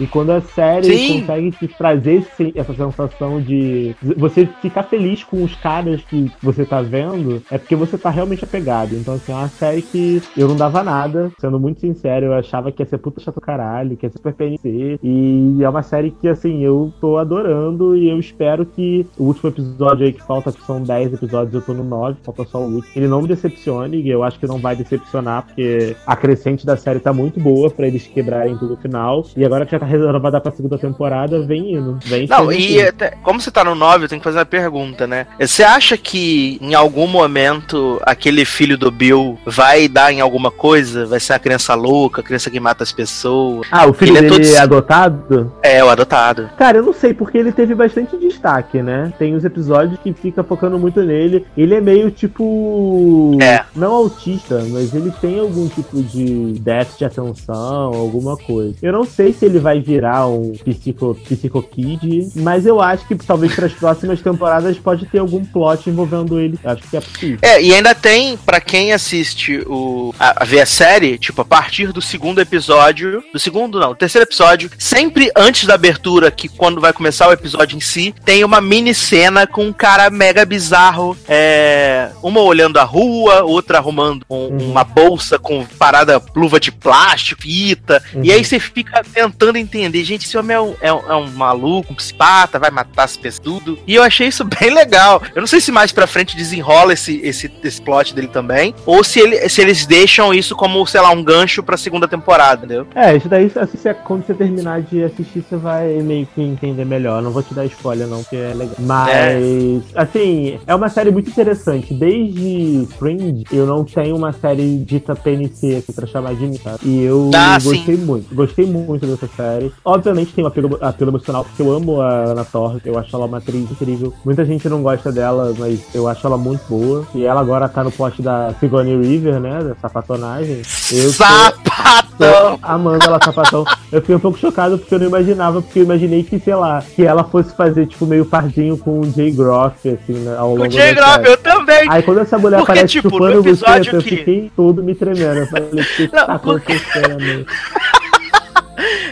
[0.00, 1.20] E quando a série Sim.
[1.20, 6.64] consegue te trazer esse, essa sensação de você ficar feliz com os caras que você
[6.64, 8.94] tá vendo, é porque você tá realmente apegado.
[8.94, 12.70] Então, assim, é uma série que eu não dava nada, sendo muito sincero, eu achava
[12.72, 14.98] que ia ser puta chato caralho, que ia ser super PNC.
[15.02, 19.50] E é uma série que, assim, eu tô adorando e eu espero que o último
[19.50, 22.64] episódio aí que falta, que são 10 episódios, eu tô no 9, falta só o
[22.64, 22.92] último.
[22.94, 26.76] Ele não me decepcione, e eu acho que não vai decepcionar, porque a crescente da
[26.76, 29.24] série tá muito boa para eles quebrarem tudo no final.
[29.38, 31.96] E agora que já tá reservada pra segunda temporada, vem indo.
[32.04, 35.06] Vem não, e até, como você tá no 9, eu tenho que fazer uma pergunta,
[35.06, 35.28] né?
[35.38, 41.06] Você acha que em algum momento aquele filho do Bill vai dar em alguma coisa?
[41.06, 43.68] Vai ser a criança louca, a criança que mata as pessoas?
[43.70, 44.62] Ah, o filho ele é dele é, todo...
[44.62, 45.52] adotado?
[45.62, 46.50] É, o adotado.
[46.58, 49.12] Cara, eu não sei, porque ele teve bastante destaque, né?
[49.20, 51.46] Tem os episódios que fica focando muito nele.
[51.56, 53.38] Ele é meio tipo.
[53.40, 53.62] É.
[53.76, 58.74] Não autista, mas ele tem algum tipo de déficit de atenção, alguma coisa.
[58.82, 63.14] Eu não sei se ele vai virar um psico, psico kid, mas eu acho que
[63.16, 66.58] talvez para as próximas temporadas pode ter algum plot envolvendo ele.
[66.64, 67.38] Acho que é possível.
[67.42, 71.44] É, e ainda tem, para quem assiste o a, a ver a série, tipo, a
[71.44, 76.48] partir do segundo episódio, do segundo não, do terceiro episódio, sempre antes da abertura, que
[76.48, 80.44] quando vai começar o episódio em si, tem uma mini cena com um cara mega
[80.44, 84.70] bizarro, é, uma olhando a rua, outra arrumando um, uhum.
[84.70, 88.24] uma bolsa com parada luva de plástico, fita, uhum.
[88.24, 91.30] e aí você fica tentando entender, gente, esse homem é um, é um, é um
[91.30, 93.78] maluco, um psicopata, vai matar as pessoas, tudo.
[93.86, 95.22] E eu achei isso bem legal.
[95.34, 99.02] Eu não sei se mais pra frente desenrola esse, esse, esse plot dele também, ou
[99.02, 102.86] se, ele, se eles deixam isso como, sei lá, um gancho pra segunda temporada, entendeu?
[102.94, 107.22] É, isso daí, assim, quando você terminar de assistir, você vai meio que entender melhor.
[107.22, 108.76] Não vou te dar spoiler, não, que é legal.
[108.78, 109.80] Mas, é.
[109.94, 111.94] assim, é uma série muito interessante.
[111.94, 116.76] Desde Fringe, eu não tenho uma série dita PNC aqui pra chamar de mim, tá?
[116.82, 118.04] E eu ah, gostei sim.
[118.04, 118.34] muito.
[118.34, 119.72] Gostei muito dessa série.
[119.84, 122.82] Obviamente tem um apelo, apelo emocional, porque eu amo a Ana Torres.
[122.84, 124.12] Eu acho ela uma atriz incrível.
[124.24, 127.06] Muita gente não gosta dela, mas eu acho ela muito boa.
[127.14, 129.62] E ela agora tá no poste da Sigourney River, né?
[129.62, 130.62] Da sapatonagem.
[130.92, 132.58] Eu Sapatão!
[132.62, 133.64] amando ela sapatão.
[133.90, 136.82] Eu fiquei um pouco chocado porque eu não imaginava, porque eu imaginei que, sei lá,
[136.94, 140.66] que ela fosse fazer, tipo, meio pardinho com o Jay Groff, assim, né, ao longo
[140.66, 141.86] O Jay Groff, eu também!
[141.88, 143.96] Aí quando essa mulher porque, aparece tipo, chupando você, que...
[143.96, 145.40] eu fiquei todo me tremendo.
[145.40, 147.46] Eu falei, o que, que tá acontecendo?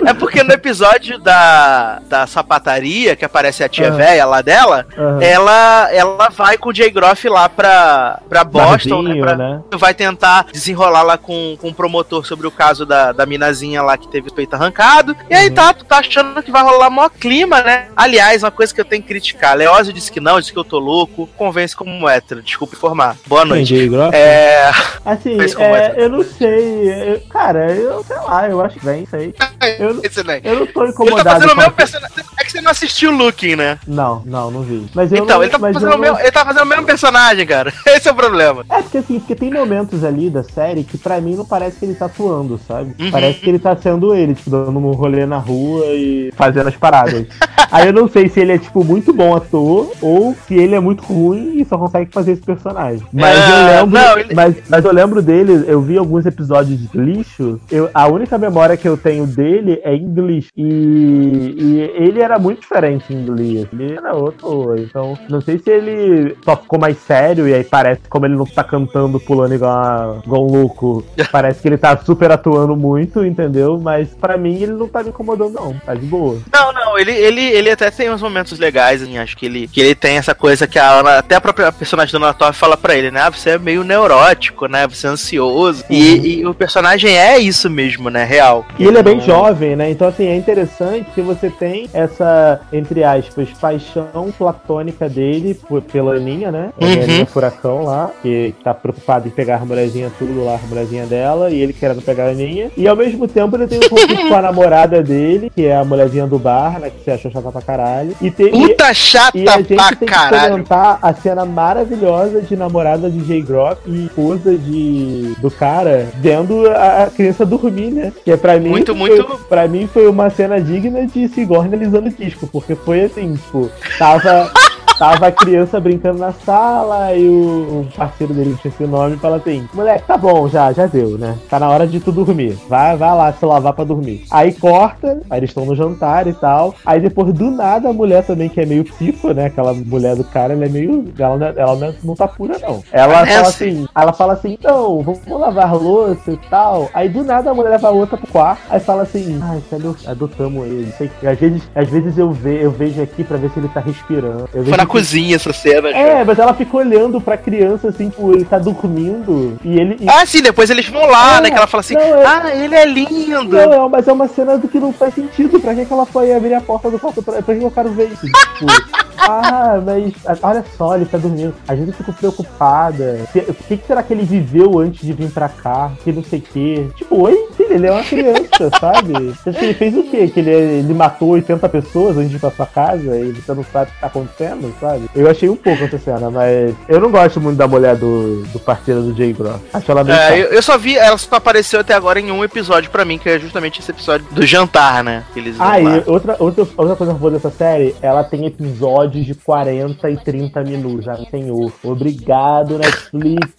[0.05, 3.97] É porque no episódio da, da sapataria, que aparece a tia Uhum.
[3.97, 5.19] véia lá dela, Aham.
[5.23, 9.61] ela, ela vai com o Jay Groff lá pra, pra Boston, né, pra- né?
[9.73, 13.97] Vai tentar desenrolar lá com, com o promotor sobre o caso da, da minazinha lá
[13.97, 15.17] que teve o peito arrancado.
[15.31, 15.55] E aí Uhum.
[15.55, 17.89] tá, tu tá achando que vai rolar maior clima, né?
[17.97, 19.57] Aliás, uma coisa que eu tenho que criticar.
[19.57, 21.29] Leózio disse que não, disse que eu tô louco.
[21.37, 23.17] Convence como hétero, desculpa informar.
[23.27, 23.77] Boa noite.
[23.77, 24.14] Jay Groff?
[24.14, 24.71] É.
[25.05, 25.95] Assim, é, é.
[25.97, 27.12] eu não sei.
[27.14, 29.35] eu- cara, eu sei lá, eu acho que vem, sei.
[29.78, 30.40] Eu, não- Esse, né?
[30.44, 32.16] eu não tô Ele tá incomodado fazendo o mesmo personagem.
[32.38, 33.78] É que você não assistiu o Looking, né?
[33.86, 34.86] Não, não, não vi.
[34.94, 36.84] Mas eu Então, não, ele tá, fazendo eu o mesmo, ele tá fazendo o mesmo
[36.84, 37.72] personagem, cara.
[37.86, 38.64] Esse é o problema.
[38.70, 41.84] É porque assim, porque tem momentos ali da série que pra mim não parece que
[41.84, 42.94] ele tá atuando, sabe?
[43.00, 43.11] Uhum.
[43.11, 46.76] Parece que ele tá sendo ele, tipo, dando um rolê na rua e fazendo as
[46.76, 47.26] paradas.
[47.72, 50.80] Aí eu não sei se ele é, tipo, muito bom ator ou se ele é
[50.80, 53.04] muito ruim e só consegue fazer esse personagem.
[53.12, 54.00] Mas eu lembro.
[54.00, 57.61] não, ele- mas, mas eu lembro dele, eu vi alguns episódios de lixo.
[57.70, 59.45] Eu, a única memória que eu tenho dele
[59.82, 60.47] é em Glee.
[60.57, 63.68] E, e ele era muito diferente em Glee.
[63.72, 64.74] Ele era outro.
[64.78, 68.47] Então, não sei se ele só ficou mais sério e aí parece, como ele não
[68.47, 73.78] tá cantando, pulando igual, igual um louco, parece que ele tá super atuando muito, entendeu?
[73.78, 75.74] Mas pra mim ele não tá me incomodando, não.
[75.84, 76.38] Tá de boa.
[76.53, 79.80] Não, não, ele, ele, ele até tem uns momentos legais, assim, acho que ele, que
[79.80, 82.94] ele tem essa coisa que a Ana, até a própria personagem da Ana fala pra
[82.94, 83.20] ele, né?
[83.20, 84.86] Ah, você é meio neurótico, né?
[84.86, 85.84] Você é ansioso.
[85.90, 88.24] E, e o personagem é isso mesmo, né?
[88.24, 88.64] Real.
[88.78, 89.91] E ele é bem jovem, né?
[89.91, 95.59] Então, assim, é interessante que você tem essa, entre aspas, paixão platônica dele
[95.93, 96.70] pela Aninha, né?
[96.81, 96.93] A Uhum.
[97.03, 101.51] Aninha Furacão lá, que tá preocupado em pegar a mulherzinha tudo lá, a mulherzinha dela,
[101.51, 102.70] e ele querendo pegar a Aninha.
[102.77, 105.85] E ao mesmo tempo ele tem um conflito com a namorada dele, que é a
[105.85, 106.91] mulherzinha do bar, né?
[106.91, 108.14] Que você achou chata pra caralho.
[108.20, 108.51] E tem.
[108.51, 110.51] Puta chata e a gente pra tem que caralho.
[110.53, 116.66] comentar a cena maravilhosa de namorada de Jay Groff e esposa de, do cara vendo
[116.70, 118.12] a, a criança dormir, né?
[118.24, 118.68] Que é pra mim.
[118.70, 122.75] Muito, foi, muito- Pra mim foi uma cena digna de Sigourney alisando o disco, porque
[122.75, 124.51] foi assim, tipo, tava.
[124.99, 129.36] Tava a criança brincando na sala e o, o parceiro dele, esqueci o nome, fala
[129.36, 131.36] assim: Moleque, tá bom, já, já deu, né?
[131.51, 132.57] Tá na hora de tu dormir.
[132.68, 134.24] Vai, vai lá se lavar pra dormir.
[134.30, 136.74] Aí corta, aí eles estão no jantar e tal.
[136.84, 139.47] Aí depois, do nada, a mulher também, que é meio psico, né?
[139.47, 141.12] Aquela mulher do cara, ela é meio.
[141.18, 142.82] Ela, não é- ela não, é- não tá pura, não.
[142.90, 143.68] Ela É fala assim.
[143.82, 146.88] assim: ela fala assim, então, vamos lavar louça e tal.
[146.94, 149.97] Aí do nada a mulher leva a outra pro quarto, aí fala assim, ai, ado-
[150.07, 150.90] adotamos ele.
[150.97, 153.68] Sei que- Às vezes, às vezes eu, ve, eu vejo aqui pra ver se ele
[153.68, 154.49] tá respirando.
[154.55, 155.93] Eu vejo na cozinha essa cena.
[155.93, 155.99] cara.
[155.99, 159.97] É, mas ela fica olhando pra criança assim, tipo, ele tá dormindo e ele.
[160.01, 161.51] e- Ah, sim, depois eles vão lá, É, né?
[161.51, 163.57] Que ela fala assim: não, é- Ah, ele é lindo.
[163.57, 165.59] Não, é, mas é uma cena do que não faz sentido.
[165.61, 167.22] Pra que, que ela foi abrir a porta do quarto?
[167.22, 168.26] Pra, pra que eu quero ver isso?
[168.26, 168.66] Tipo,
[169.18, 170.12] ah, mas
[170.43, 171.55] olha só, ele tá dormindo.
[171.66, 173.20] A gente fica preocupada.
[173.34, 175.91] O que, que será que ele viveu antes de vir pra cá?
[176.05, 176.87] Que não sei o quê.
[176.97, 179.34] Tipo, oi, filho, ele é uma criança, sabe?
[179.47, 180.28] Acha que ele fez o quê?
[180.28, 183.64] Que ele, ele matou 80 pessoas antes de ir pra sua casa e você não
[183.64, 185.09] sabe o que tá acontecendo, sabe?
[185.14, 188.59] Eu achei um pouco essa cena, mas eu não gosto muito da mulher do, do
[188.59, 189.61] parceiro do Jay Groff.
[189.72, 192.43] Acho ela meio É, eu, eu só vi, ela só apareceu até agora em um
[192.45, 195.24] episódio pra mim, que é justamente esse episódio do jantar, né?
[195.33, 199.35] Que eles Ah, e outra, outra, outra coisa boa dessa série, ela tem episódios de
[199.35, 201.09] 40 e 30 minutos.
[201.09, 201.72] Ah, senhor.
[201.83, 203.53] Obrigado, Netflix.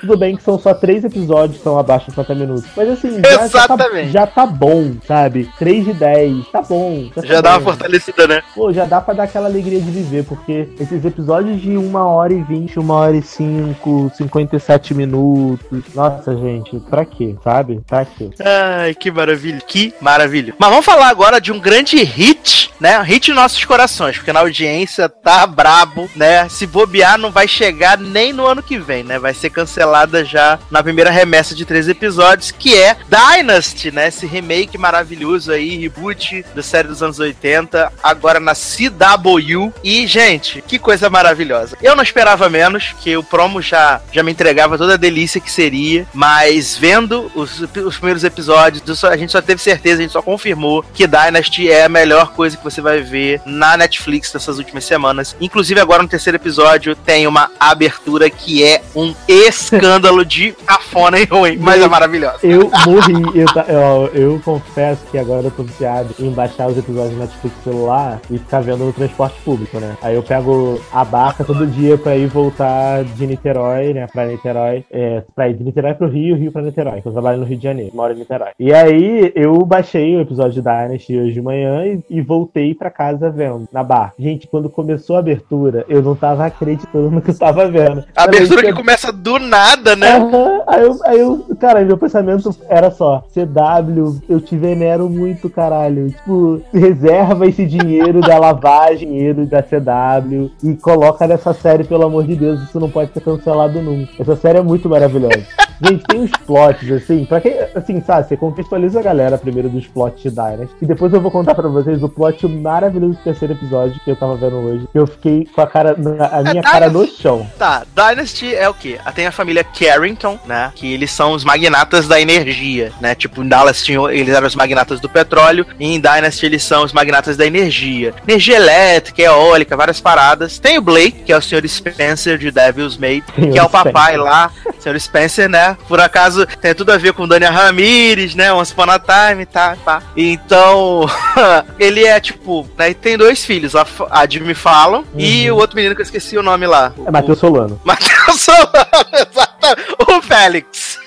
[0.00, 2.64] Tudo bem que são só três episódios que são abaixo de 50 minutos.
[2.76, 5.48] Mas assim, já, já, tá, já tá bom, sabe?
[5.58, 7.08] 3 de 10, tá bom.
[7.14, 7.64] tá Já dá uma bom.
[7.66, 8.42] fortalecida, né?
[8.54, 12.32] Pô, já dá pra dar aquela alegria de viver, porque esses episódios de 1 hora
[12.32, 15.82] e 20, 1 hora e 5, 57 minutos.
[15.94, 17.34] Nossa, gente, pra quê?
[17.42, 17.80] Sabe?
[17.86, 18.30] Pra quê?
[18.40, 20.54] Ai, que maravilha, que maravilha.
[20.58, 23.00] Mas vamos falar agora de um grande hit, né?
[23.02, 26.48] Hit em nossos corações, porque na audiência tá brabo, né?
[26.48, 29.18] Se bobear, não vai chegar nem no ano que vem, né?
[29.18, 34.08] Vai ser cancelada já na primeira remessa de três episódios, que é Dynasty, né?
[34.08, 39.72] Esse remake maravilhoso aí, reboot da série dos anos 80, agora na CW.
[39.82, 41.76] E, gente, que coisa maravilhosa.
[41.82, 45.50] Eu não esperava menos, que o promo já, já me entregava toda a delícia que
[45.50, 50.02] seria, mas vendo os, os primeiros episódios, eu só- a gente só teve certeza, a
[50.02, 54.32] gente só confirmou que Dynasty é a melhor coisa que você vai ver na Netflix
[54.32, 55.36] nessas últimas semanas.
[55.40, 61.24] Inclusive, agora no terceiro episódio tem uma abertura que é um escândalo de cafona e
[61.24, 62.38] ruim, mas é maravilhosa.
[62.42, 67.14] Eu morri, eu, eu, eu confesso que agora eu tô viciado em baixar os episódios
[67.14, 69.96] do Netflix no celular e ficar vendo no transporte público, né?
[70.02, 74.08] Aí eu pego a barca todo dia pra ir voltar de Niterói, né?
[74.12, 77.38] Pra Niterói, é, pra ir de Niterói pro Rio, Rio pra Niterói, que eu trabalho
[77.38, 78.50] no Rio de Janeiro, moro em Niterói.
[78.58, 82.90] E aí eu baixei o episódio de Dynasty hoje de manhã e, e voltei pra
[82.90, 84.14] casa vendo, na barca.
[84.18, 88.04] Gente, quando começou a abertura, eu não tava acreditando no que eu tava vendo.
[88.16, 90.16] A abertura Falei, que começa do nada, né?
[90.16, 95.48] Aham, Aí eu, aí eu, cara, meu pensamento era só, CW, eu te venero muito,
[95.48, 96.10] caralho.
[96.10, 100.23] Tipo, reserva esse dinheiro da lavagem, dinheiro da CW
[100.62, 104.10] e coloca nessa série, pelo amor de Deus, isso não pode ser cancelado nunca.
[104.18, 105.44] Essa série é muito maravilhosa.
[105.82, 109.86] Gente, tem uns plots, assim, pra quem, assim, sabe, você contextualiza a galera primeiro dos
[109.86, 113.54] plots de Dynasty, e depois eu vou contar pra vocês o plot maravilhoso do terceiro
[113.54, 115.96] episódio que eu tava vendo hoje, que eu fiquei com a cara,
[116.30, 117.46] a minha cara no chão.
[117.58, 118.98] Tá, Dynasty é o quê?
[119.14, 120.72] Tem a família Carrington, né?
[120.74, 123.14] Que eles são os magnatas da energia, né?
[123.14, 126.84] Tipo, em Dallas tinham, eles eram os magnatas do petróleo, e em Dynasty eles são
[126.84, 128.14] os magnatas da energia.
[128.26, 130.58] Energia elétrica, eólica, várias paradas.
[130.58, 131.66] Tem o Blake, que é o Sr.
[131.68, 134.98] Spencer de Devil's Maid, que é o papai lá, Sr.
[135.00, 135.63] Spencer, né?
[135.88, 138.52] Por acaso tem tudo a ver com Daniel Ramirez, né?
[138.52, 140.02] Once Upon a Time, tá, tá.
[140.16, 141.06] Então,
[141.78, 142.92] ele é tipo, né?
[142.92, 146.42] Tem dois filhos, a, a Jimmy Fallon e o outro menino que eu esqueci o
[146.42, 146.92] nome lá.
[147.06, 147.80] É Matheus Solano.
[147.84, 148.68] Matheus Solano,
[149.14, 149.94] exatamente.
[150.08, 150.98] O Félix.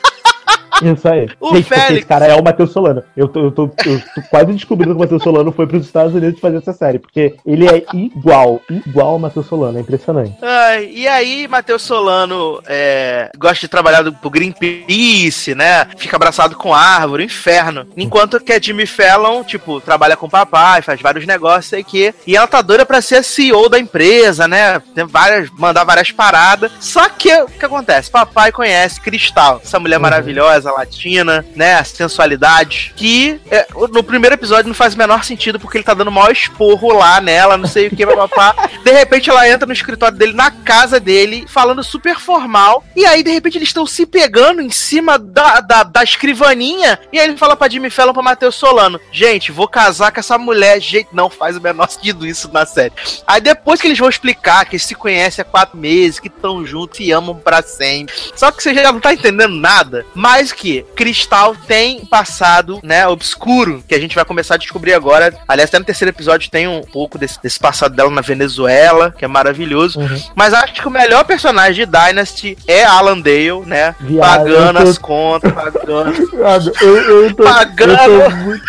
[0.82, 1.28] Isso aí.
[1.40, 1.92] O Gente, Félix.
[1.98, 3.04] esse cara é o Matheus Solano.
[3.16, 6.14] Eu tô, eu, tô, eu tô quase descobrindo que o Matheus Solano foi pros Estados
[6.14, 10.36] Unidos fazer essa série, porque ele é igual, igual ao Matheus Solano, é impressionante.
[10.42, 15.88] Ai, e aí, Matheus Solano é, gosta de trabalhar do- pro Greenpeace, né?
[15.98, 17.88] Fica abraçado com árvore, inferno.
[17.98, 22.14] Enquanto que a Jimmy Fallon, tipo, trabalha com o papai, faz vários negócios sei que.
[22.26, 24.80] E ela tá doida pra ser a CEO da empresa, né?
[24.94, 26.72] Tem várias, mandar várias paradas.
[26.80, 28.12] Só que o que acontece?
[28.12, 31.76] Papai conhece Cristal, essa mulher maravilhosa, latina, né?
[31.76, 32.94] A sensualidade.
[32.96, 36.12] Que é, no primeiro episódio não faz o menor sentido porque ele tá dando o
[36.12, 38.56] maior esporro lá nela, não sei o que, papá.
[38.84, 42.84] De repente ela entra no escritório dele, na casa dele, falando super formal.
[42.96, 47.00] E aí, de repente, eles estão se pegando em cima da, da, da escrivaninha.
[47.12, 50.38] E aí ele fala pra Jimmy Fallon pra Matheus Solano: Gente, vou casar com essa
[50.38, 50.80] mulher.
[50.80, 52.94] Gente, não faz o menor sentido isso na série.
[53.26, 56.66] Aí depois que eles vão explicar que eles se conhecem há quatro meses, que estão
[56.66, 58.14] juntos e amam pra sempre.
[58.36, 60.06] Só que você já não tá entendendo nada.
[60.28, 65.34] Mais que Cristal tem passado, né, obscuro, que a gente vai começar a descobrir agora.
[65.48, 69.24] Aliás, até no terceiro episódio tem um pouco desse, desse passado dela na Venezuela, que
[69.24, 69.98] é maravilhoso.
[70.02, 70.22] Uhum.
[70.36, 73.96] Mas acho que o melhor personagem de Dynasty é Alan Dale, né?
[74.02, 76.12] Viado, pagando tô- as contas, pagando.
[76.36, 77.94] Viado, Eu, eu tô, Pagando.
[78.12, 78.64] eu tô muito.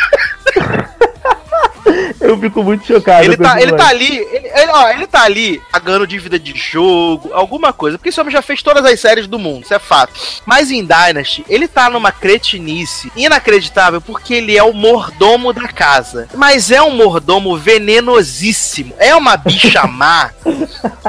[2.20, 3.24] eu fico muito chocado.
[3.24, 7.30] Ele tá, ele tá ali, ele, ele- ó, ele tá ali pagando dívida de jogo,
[7.32, 7.96] alguma coisa.
[7.98, 10.12] Porque esse homem já fez todas as séries do mundo, isso é fato.
[10.46, 16.28] Mas em Dynasty, ele tá numa cretinice inacreditável porque ele é o mordomo da casa.
[16.34, 18.94] Mas é um mordomo venenosíssimo.
[18.98, 20.30] É uma bicha má.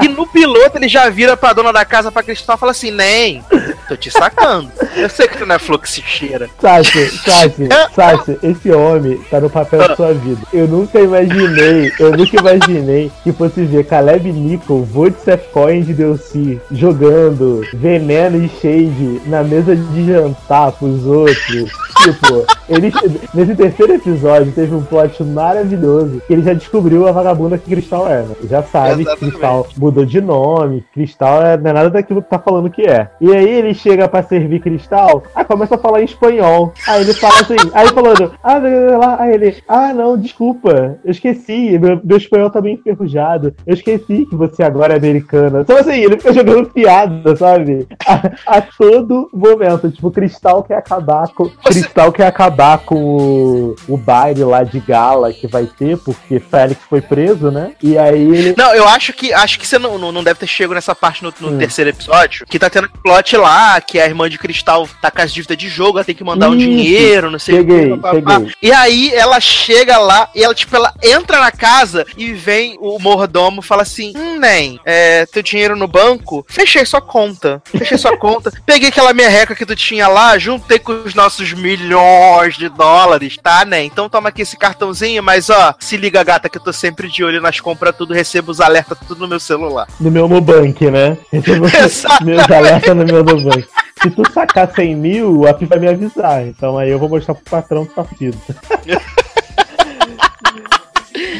[0.02, 2.90] E no piloto ele já vira pra dona da casa, pra Cristal, e fala assim:
[2.90, 3.42] Nem,
[3.88, 4.70] tô te sacando.
[4.96, 6.48] Eu sei que tu não é fluxicheira.
[6.60, 10.40] Sassi, Sassi, Sassi, esse homem tá no papel da sua vida.
[10.52, 17.62] Eu nunca imaginei, eu nunca imaginei que fosse ver Caleb Nichol, Vodsefcoin de Delcy jogando
[17.74, 21.70] veneno e shade na mesa de jantar pros outros.
[22.02, 22.90] Tipo, ele,
[23.34, 28.08] nesse terceiro episódio teve um plot maravilhoso que ele já descobriu a vagabunda que Cristal
[28.08, 28.34] é, né?
[28.48, 29.16] Já sabe que.
[29.16, 33.10] Cristal mudou de nome, Cristal é, não é nada daquilo que tá falando que é.
[33.20, 36.72] E aí ele chega pra servir Cristal, aí começa a falar em espanhol.
[36.86, 39.16] Aí ele fala assim, aí falando, ah, blá.
[39.20, 44.26] aí ele, ah, não, desculpa, eu esqueci, meu, meu espanhol tá bem enferrujado, eu esqueci
[44.26, 45.60] que você agora é americana.
[45.60, 47.86] Então assim, ele fica jogando piada, sabe?
[48.06, 53.96] A, a todo momento, tipo, Cristal quer acabar com, Cristal quer acabar com o, o
[53.96, 57.72] baile lá de gala que vai ter, porque Félix foi preso, né?
[57.82, 60.74] E aí ele Não, eu acho que acho que você não, não, deve ter chego
[60.74, 61.58] nessa parte no, no Hum.
[61.58, 62.46] terceiro episódio.
[62.46, 65.56] Que tá tendo um plot lá, que a irmã de cristal tá com as dívidas
[65.56, 66.68] de jogo, ela tem que mandar um Isso.
[66.68, 68.10] dinheiro, não sei Cheguei, o que.
[68.10, 68.52] cheguei.
[68.62, 72.98] E aí ela chega lá e ela, tipo, ela entra na casa e vem o
[72.98, 77.62] mordomo e fala assim: Hum, nem, é, teu dinheiro no banco, fechei sua conta.
[77.64, 78.52] Fechei sua conta.
[78.64, 83.64] Peguei aquela merreca que tu tinha lá, juntei com os nossos milhões de dólares, tá,
[83.64, 83.84] né?
[83.84, 87.22] Então toma aqui esse cartãozinho, mas ó, se liga, gata, que eu tô sempre de
[87.22, 89.86] olho nas compras, tudo, recebo os alertas tudo no meu celular.
[90.00, 91.16] no meu Nubank, né?
[91.32, 91.66] Recebo
[92.24, 93.66] meus alertas no meu Nubank.
[94.02, 96.46] Se tu sacar 100 mil, a PI vai me avisar.
[96.46, 98.38] Então aí eu vou mostrar pro patrão que tá fudido.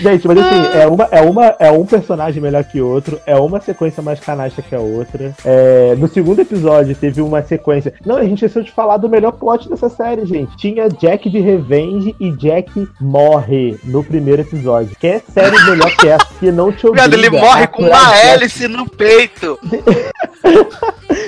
[0.00, 3.60] Gente, mas assim, é, uma, é, uma, é um personagem melhor que outro, é uma
[3.60, 5.34] sequência mais canastra que a outra.
[5.44, 7.92] É, no segundo episódio teve uma sequência.
[8.04, 10.56] Não, a gente esqueceu de falar do melhor plot dessa série, gente.
[10.56, 14.96] Tinha Jack de Revenge e Jack morre no primeiro episódio.
[14.98, 17.14] Que é série melhor que essa, que não te obriga.
[17.14, 19.58] Ele morre com uma hélice no peito.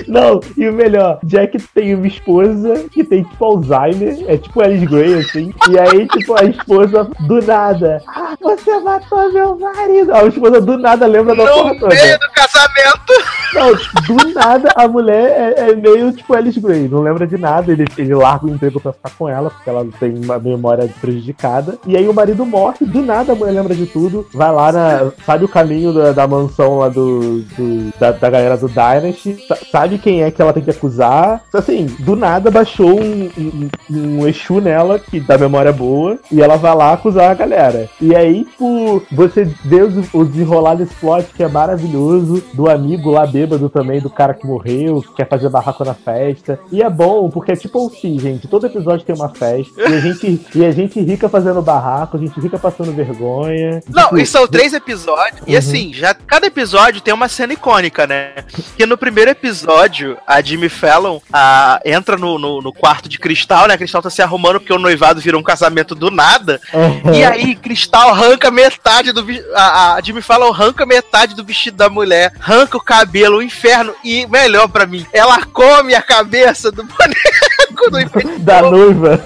[0.07, 4.85] Não, e o melhor, Jack tem uma esposa que tem tipo Alzheimer, é tipo Alice
[4.85, 5.53] Gray, assim.
[5.69, 8.01] E aí, tipo, a esposa do nada.
[8.07, 10.13] Ah, você você matou meu marido.
[10.13, 11.95] A esposa do nada lembra da porra toda.
[11.95, 13.13] meio do casamento.
[13.53, 13.71] Não,
[14.17, 17.71] do nada a mulher é, é meio tipo Alice Gray, não lembra de nada.
[17.71, 21.77] Ele, ele larga o emprego pra ficar com ela, porque ela tem uma memória prejudicada.
[21.85, 24.27] E aí o marido morre, do nada a mulher lembra de tudo.
[24.33, 25.11] Vai lá na.
[25.25, 27.41] Sabe o caminho da, da mansão lá do.
[27.41, 29.45] do- da, da galera do Dynasty.
[29.47, 31.41] sa- Sabe quem é que ela tem que acusar.
[31.53, 36.55] Assim, do nada baixou um, um, um Exu nela, que dá memória boa, e ela
[36.57, 37.89] vai lá acusar a galera.
[38.01, 39.81] E aí, por você vê
[40.13, 44.45] o desenrolar desse plot que é maravilhoso, do amigo lá bêbado também, do cara que
[44.47, 46.59] morreu, que quer fazer barraco na festa.
[46.71, 49.99] E é bom, porque é tipo assim, gente, todo episódio tem uma festa, e a
[49.99, 53.81] gente, e a gente rica fazendo barraco, a gente rica passando vergonha.
[53.89, 55.41] Não, Tipo, e são três episódios.
[55.47, 55.57] E Uhum.
[55.59, 58.33] assim, já cada episódio tem uma cena icônica, né?
[58.77, 63.67] Que no primeiro episódio, a Jimmy Fallon a, entra no, no, no quarto de Cristal,
[63.67, 63.73] né?
[63.75, 66.59] A Cristal tá se arrumando porque o noivado virou um casamento do nada.
[66.73, 67.13] Uhum.
[67.13, 69.25] E aí, Cristal arranca metade do
[69.55, 73.93] a, a Jimmy Fallon arranca metade do vestido da mulher, arranca o cabelo, o inferno.
[74.03, 79.25] E melhor pra mim, ela come a cabeça do boneco do da noiva.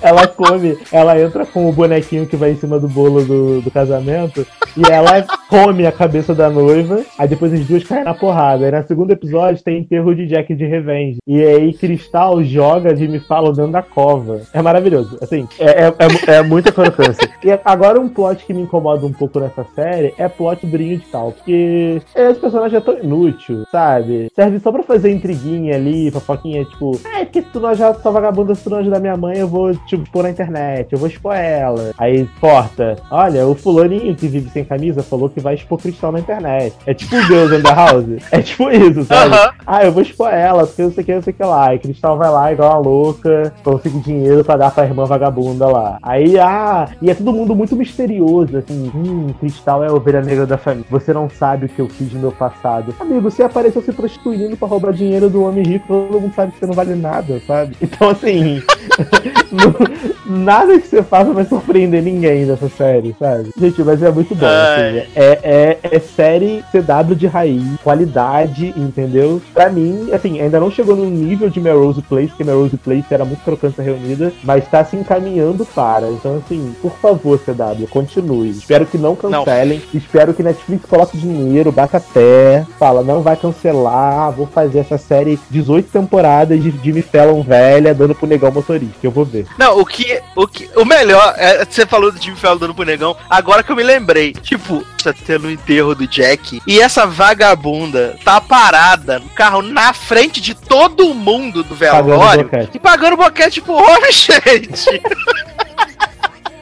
[0.00, 3.70] Ela come, ela entra com o bonequinho que vai em cima do bolo do, do
[3.70, 4.46] casamento
[4.76, 7.02] e ela come a cabeça da noiva.
[7.18, 8.64] Aí depois as duas caem na porrada.
[8.66, 11.18] Aí no segundo episódio tem enterro de Jack de Revenge.
[11.26, 14.42] E aí Cristal joga Jimmy Fallon dentro da cova.
[14.52, 15.18] É maravilhoso.
[15.20, 17.28] Assim, é, é, é, é muita crocância.
[17.42, 21.06] E agora um plot que me incomoda um pouco nessa série é plot brinho de
[21.06, 21.32] tal.
[21.32, 24.30] Porque esse personagem é tão inútil, sabe?
[24.34, 28.54] Serve só pra fazer intriguinha ali, fofoquinha, tipo, é se tu não já sua vagabunda,
[28.54, 31.34] se tu não ajudar minha mãe, eu vou, tipo, expor na internet, eu vou expor
[31.34, 31.92] ela.
[31.98, 36.20] Aí, porta, olha, o fulaninho que vive sem camisa falou que vai expor cristal na
[36.20, 36.74] internet.
[36.86, 38.04] É tipo o Girls in the House.
[38.30, 39.34] É tipo isso, sabe?
[39.66, 41.74] Ah, eu vou expor ela, porque não sei o que, não sei o que lá.
[41.74, 45.98] E Cristal vai lá igual uma louca, conseguir dinheiro pra dar pra irmã vagabunda lá.
[46.02, 48.90] Aí, ah, e é todo mundo muito misterioso, assim.
[48.94, 50.86] Hum, Cristal é a ovelha negra da família.
[50.90, 52.94] Você não sabe o que eu fiz no meu passado.
[53.00, 56.58] Amigo, você apareceu se prostituindo pra roubar dinheiro do homem rico, todo mundo sabe que
[56.58, 57.76] você não vale nada, sabe?
[57.80, 58.62] Então, assim,
[59.52, 59.77] não-
[60.26, 63.50] nada que você faça vai surpreender ninguém dessa série, sabe?
[63.58, 64.46] Gente, mas é muito bom.
[64.46, 69.40] Assim, é, é, é série CW de raiz, qualidade, entendeu?
[69.52, 73.24] Pra mim, assim, ainda não chegou no nível de Melrose Place, que Melrose Place era
[73.24, 76.08] muito crocante reunida, mas tá se encaminhando para.
[76.08, 78.50] Então, assim, por favor, CW, continue.
[78.50, 79.82] Espero que não cancelem.
[79.92, 85.38] Espero que Netflix coloque dinheiro, bata pé, fala, não vai cancelar, vou fazer essa série
[85.50, 88.96] 18 temporadas de Jimmy Fallon velha dando pro negão motorista.
[89.02, 89.46] Eu vou ver.
[89.58, 90.68] Não, o que, o que.
[90.76, 93.82] O melhor, é, você falou do Jimmy Fallon dando pro negão, agora que eu me
[93.82, 94.32] lembrei.
[94.32, 96.60] Tipo, tá tendo o enterro do Jack.
[96.66, 102.44] E essa vagabunda tá parada no carro na frente de todo mundo do Pagando velório.
[102.44, 102.70] boquete.
[102.74, 105.00] E pagando boquete, tipo, ô, gente.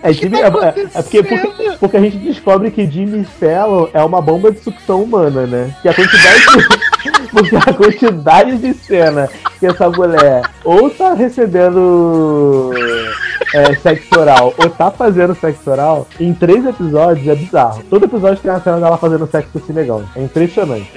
[0.03, 0.49] É, Jimmy, é, é-
[0.95, 5.03] é porque, porque, porque a gente descobre que Jimmy Fallon é uma bomba de sucção
[5.03, 5.75] humana, né?
[5.83, 6.86] Que a quantidade de,
[7.37, 9.28] porque a quantidade de cena
[9.59, 12.72] que essa mulher ou tá recebendo
[13.55, 17.82] é, sexo oral ou tá fazendo sexo oral, em três episódios é bizarro.
[17.91, 20.05] Todo episódio tem uma cena dela fazendo sexo com esse negão.
[20.16, 20.91] É impressionante.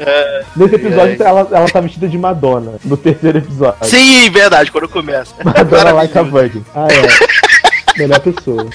[0.56, 1.26] Nesse episódio é.
[1.28, 3.86] ela, ela tá vestida de Madonna, no terceiro episódio.
[3.86, 5.34] Sim, verdade, quando começa.
[5.44, 6.24] Madonna Like a.
[6.24, 6.64] Virgin.
[6.76, 7.49] Ah, é.
[8.00, 8.68] Melhor pessoa.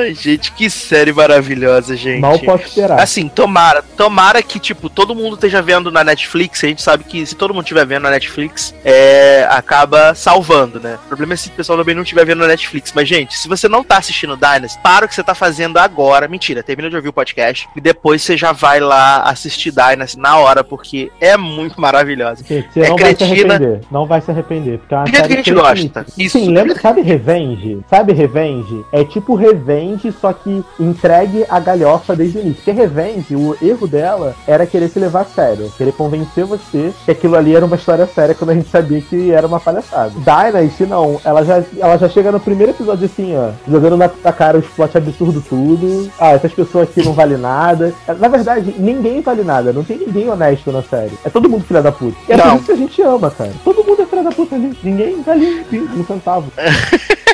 [0.00, 2.20] Ai, gente, que série maravilhosa, gente.
[2.20, 3.00] Mal posso esperar.
[3.00, 6.62] Assim, tomara, tomara que, tipo, todo mundo esteja vendo na Netflix.
[6.62, 10.98] A gente sabe que se todo mundo estiver vendo na Netflix, é, acaba salvando, né?
[11.04, 12.92] O problema é se o pessoal também não estiver vendo na Netflix.
[12.94, 16.28] Mas, gente, se você não tá assistindo Dynasty, para o que você tá fazendo agora.
[16.28, 17.68] Mentira, termina de ouvir o podcast.
[17.76, 22.44] E depois você já vai lá assistir Dynasty na hora, porque é muito maravilhosa.
[22.44, 23.54] Gente, você É não vai se cretina.
[23.54, 23.80] arrepender.
[23.90, 24.78] Não vai se arrepender.
[24.78, 26.06] Porque é uma Do jeito que a gente gosta.
[26.18, 26.38] Isso.
[26.38, 27.78] Sim, lembra, sabe Revenge?
[27.88, 28.84] Sabe Revenge?
[28.90, 32.56] É tipo Revenge, só que entregue a galhofa desde o início.
[32.64, 35.70] Porque Revenge, o erro dela era querer se levar a sério.
[35.76, 39.30] Querer convencer você que aquilo ali era uma história séria quando a gente sabia que
[39.30, 40.12] era uma palhaçada.
[40.16, 41.20] Dynasty, não.
[41.24, 43.50] Ela já, ela já chega no primeiro episódio assim, ó.
[43.70, 46.10] Jogando na, na cara os plot absurdo tudo.
[46.18, 47.92] Ah, essas pessoas aqui não valem nada.
[48.18, 49.72] Na verdade, ninguém vale nada.
[49.72, 51.12] Não tem ninguém honesto na série.
[51.24, 52.16] É todo mundo filha da puta.
[52.28, 52.56] E é por Não.
[52.56, 53.52] isso que a gente ama, cara.
[53.64, 54.76] Todo mundo é filha da puta ali.
[54.82, 56.50] Ninguém tá ali um centavo.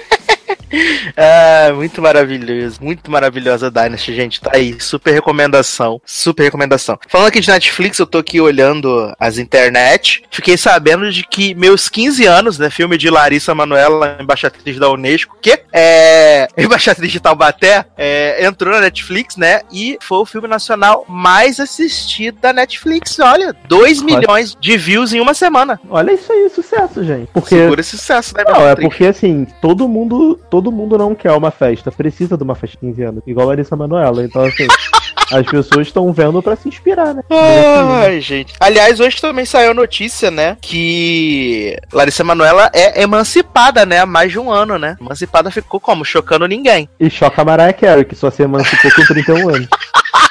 [1.16, 4.40] É, muito maravilhoso, muito maravilhosa a Dynasty, gente.
[4.40, 6.98] Tá aí, super recomendação, super recomendação.
[7.08, 10.22] Falando aqui de Netflix, eu tô aqui olhando as internet.
[10.30, 15.36] Fiquei sabendo de que meus 15 anos, né, filme de Larissa Manoela, embaixatriz da Unesco,
[15.40, 21.04] que é embaixatriz de Taubaté, é, entrou na Netflix, né, e foi o filme nacional
[21.08, 23.18] mais assistido da Netflix.
[23.18, 24.04] Olha, 2 Olha.
[24.06, 25.80] milhões de views em uma semana.
[25.88, 27.28] Olha isso aí, sucesso, gente.
[27.32, 27.56] Porque.
[27.56, 31.14] Segura esse sucesso, né, meu Não, é porque assim, todo mundo, todo mundo mundo não
[31.14, 34.24] quer uma festa, precisa de uma festa de 15 anos, igual a Larissa Manoela.
[34.24, 34.66] Então, assim,
[35.32, 37.22] as pessoas estão vendo para se inspirar, né?
[37.30, 38.54] Ai, gente.
[38.60, 40.56] Aliás, hoje também saiu a notícia, né?
[40.60, 44.00] Que Larissa Manoela é emancipada, né?
[44.00, 44.96] Há mais de um ano, né?
[45.00, 46.04] Emancipada ficou como?
[46.04, 46.88] Chocando ninguém.
[46.98, 49.68] E choca a Mariah Carey, que só se emancipou com 31 anos.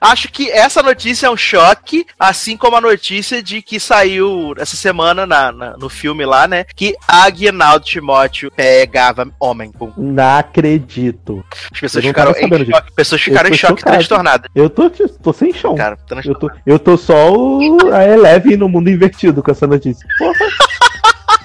[0.00, 4.76] Acho que essa notícia é um choque, assim como a notícia de que saiu essa
[4.76, 6.64] semana na, na no filme lá, né?
[6.74, 9.70] Que Aguinaldo Timóteo pegava homem.
[9.72, 9.92] Pum.
[9.96, 11.44] Não acredito.
[11.72, 12.72] As pessoas ficaram em choque.
[12.72, 13.96] As pessoas ficaram em choque chocado.
[13.96, 14.50] transtornadas.
[14.54, 15.74] Eu tô, tô sem chão.
[15.74, 20.06] Cara, eu, tô, eu tô só o, a Eleve no mundo invertido com essa notícia.
[20.18, 20.36] Porra.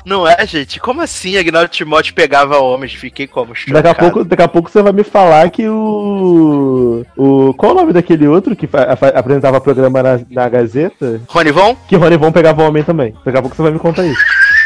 [0.06, 0.80] Não é, gente?
[0.80, 2.94] Como assim Agnaldo Timóteo pegava homens?
[2.94, 3.56] Fiquei como?
[3.56, 3.84] Chocado.
[3.84, 7.06] Daqui a, pouco, daqui a pouco você vai me falar que o.
[7.16, 8.68] o qual o nome daquele outro que
[9.16, 11.22] apresentava programa na, na Gazeta?
[11.28, 11.76] Rony Von?
[11.88, 13.14] Que Rony Von pegava homem também.
[13.24, 14.22] Daqui a pouco você vai me contar isso.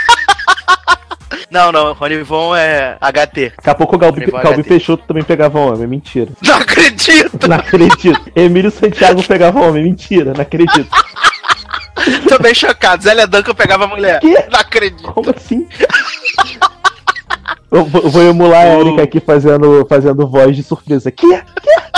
[1.51, 3.53] Não, não, Rony Von é HT.
[3.55, 6.31] Daqui a pouco o Galbi, Galbi Peixoto também pegava homem, mentira.
[6.45, 7.47] Não acredito!
[7.47, 8.31] Não acredito.
[8.36, 10.89] Emílio Santiago pegava homem, mentira, não acredito.
[12.28, 13.03] Tô bem chocado.
[13.03, 14.20] Zélia Duncan pegava mulher.
[14.20, 14.34] Que?
[14.49, 15.12] Não acredito.
[15.12, 15.68] Como assim?
[17.72, 21.12] Eu vou emular a Erika aqui fazendo, fazendo voz de surpresa.
[21.12, 21.28] Que?
[21.28, 21.43] que?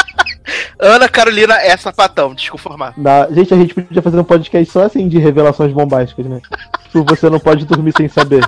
[0.79, 2.93] Ana Carolina é sapatão, desconformar.
[2.97, 3.27] Na...
[3.29, 6.41] Gente, a gente podia fazer um podcast só assim de revelações bombásticas, né?
[6.93, 8.43] Você não pode dormir sem saber.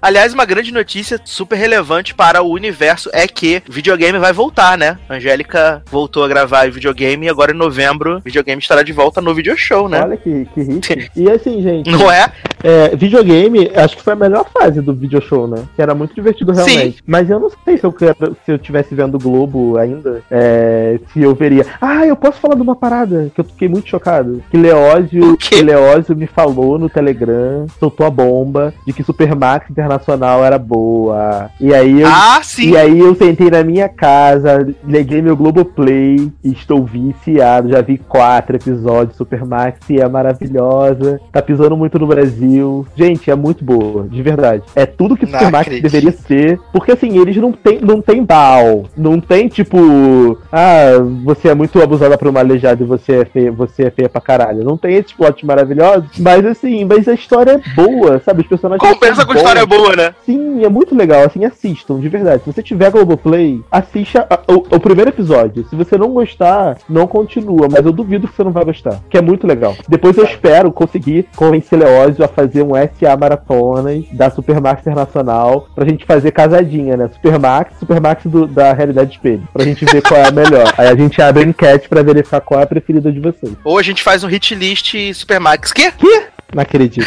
[0.00, 4.98] Aliás, uma grande notícia super relevante para o universo é que videogame vai voltar, né?
[5.08, 9.34] A Angélica voltou a gravar videogame e agora em novembro videogame estará de volta no
[9.34, 10.02] video show, né?
[10.02, 11.10] Olha que, que hit.
[11.16, 11.90] E assim, gente.
[11.90, 12.30] Não é?
[12.62, 12.96] é?
[12.96, 15.64] Videogame, acho que foi a melhor fase do video show, né?
[15.74, 16.96] Que era muito divertido realmente.
[16.96, 17.02] Sim.
[17.06, 20.98] Mas eu não sei se eu quero, se eu tivesse vendo o Globo ainda, é,
[21.12, 21.66] se eu veria.
[21.80, 24.42] Ah, eu posso falar de uma parada que eu fiquei muito chocado.
[24.50, 29.53] Que Leózio, que Leózio me falou no Telegram, soltou a bomba de que Super Mario
[29.54, 31.50] Max Internacional era boa.
[31.60, 32.70] E aí eu, ah, sim.
[32.70, 37.68] E aí eu sentei na minha casa, liguei meu Globoplay e estou viciado.
[37.70, 39.16] Já vi quatro episódios.
[39.16, 41.20] Super Max e é maravilhosa.
[41.30, 42.84] Tá pisando muito no Brasil.
[42.96, 44.64] Gente, é muito boa, de verdade.
[44.74, 46.58] É tudo que Super Max deveria ser.
[46.72, 48.84] Porque assim, eles não tem, não tem bal.
[48.96, 50.38] Não tem tipo.
[50.50, 54.08] Ah, você é muito abusada por uma aleijada e você é feia, você é feia
[54.08, 54.64] pra caralho.
[54.64, 56.06] Não tem esse plot maravilhoso.
[56.18, 58.42] Mas assim, mas a história é boa, sabe?
[58.42, 58.92] Os personagens.
[58.92, 60.14] Compensa com história boa, né?
[60.24, 61.24] Sim, é muito legal.
[61.24, 62.42] Assim, assistam, de verdade.
[62.44, 65.66] Se você tiver Globoplay, assista a, o, o, primeiro episódio.
[65.68, 67.68] Se você não gostar, não continua.
[67.70, 69.00] Mas eu duvido que você não vai gostar.
[69.08, 69.76] Que é muito legal.
[69.88, 75.86] Depois eu espero conseguir convencer Leózio a fazer um SA Maratonas da Supermax Internacional pra
[75.86, 77.08] gente fazer casadinha, né?
[77.12, 79.46] Supermax, Supermax do, da Realidade Espelho.
[79.52, 80.72] Pra gente ver qual é a melhor.
[80.76, 83.52] Aí a gente abre a enquete pra verificar qual é a preferida de vocês.
[83.64, 85.72] Ou a gente faz um hit list Supermax.
[85.72, 85.90] Que?
[85.92, 86.22] Que?
[86.54, 87.06] Não acredito.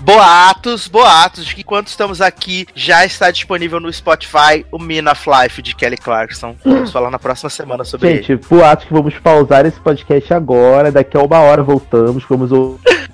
[0.00, 5.28] Boatos, boatos de que enquanto estamos aqui já está disponível no Spotify o Mina of
[5.28, 6.56] Life de Kelly Clarkson.
[6.64, 8.40] Vamos falar na próxima semana sobre Gente, ele.
[8.48, 12.50] boatos que vamos pausar esse podcast agora, daqui a uma hora voltamos, vamos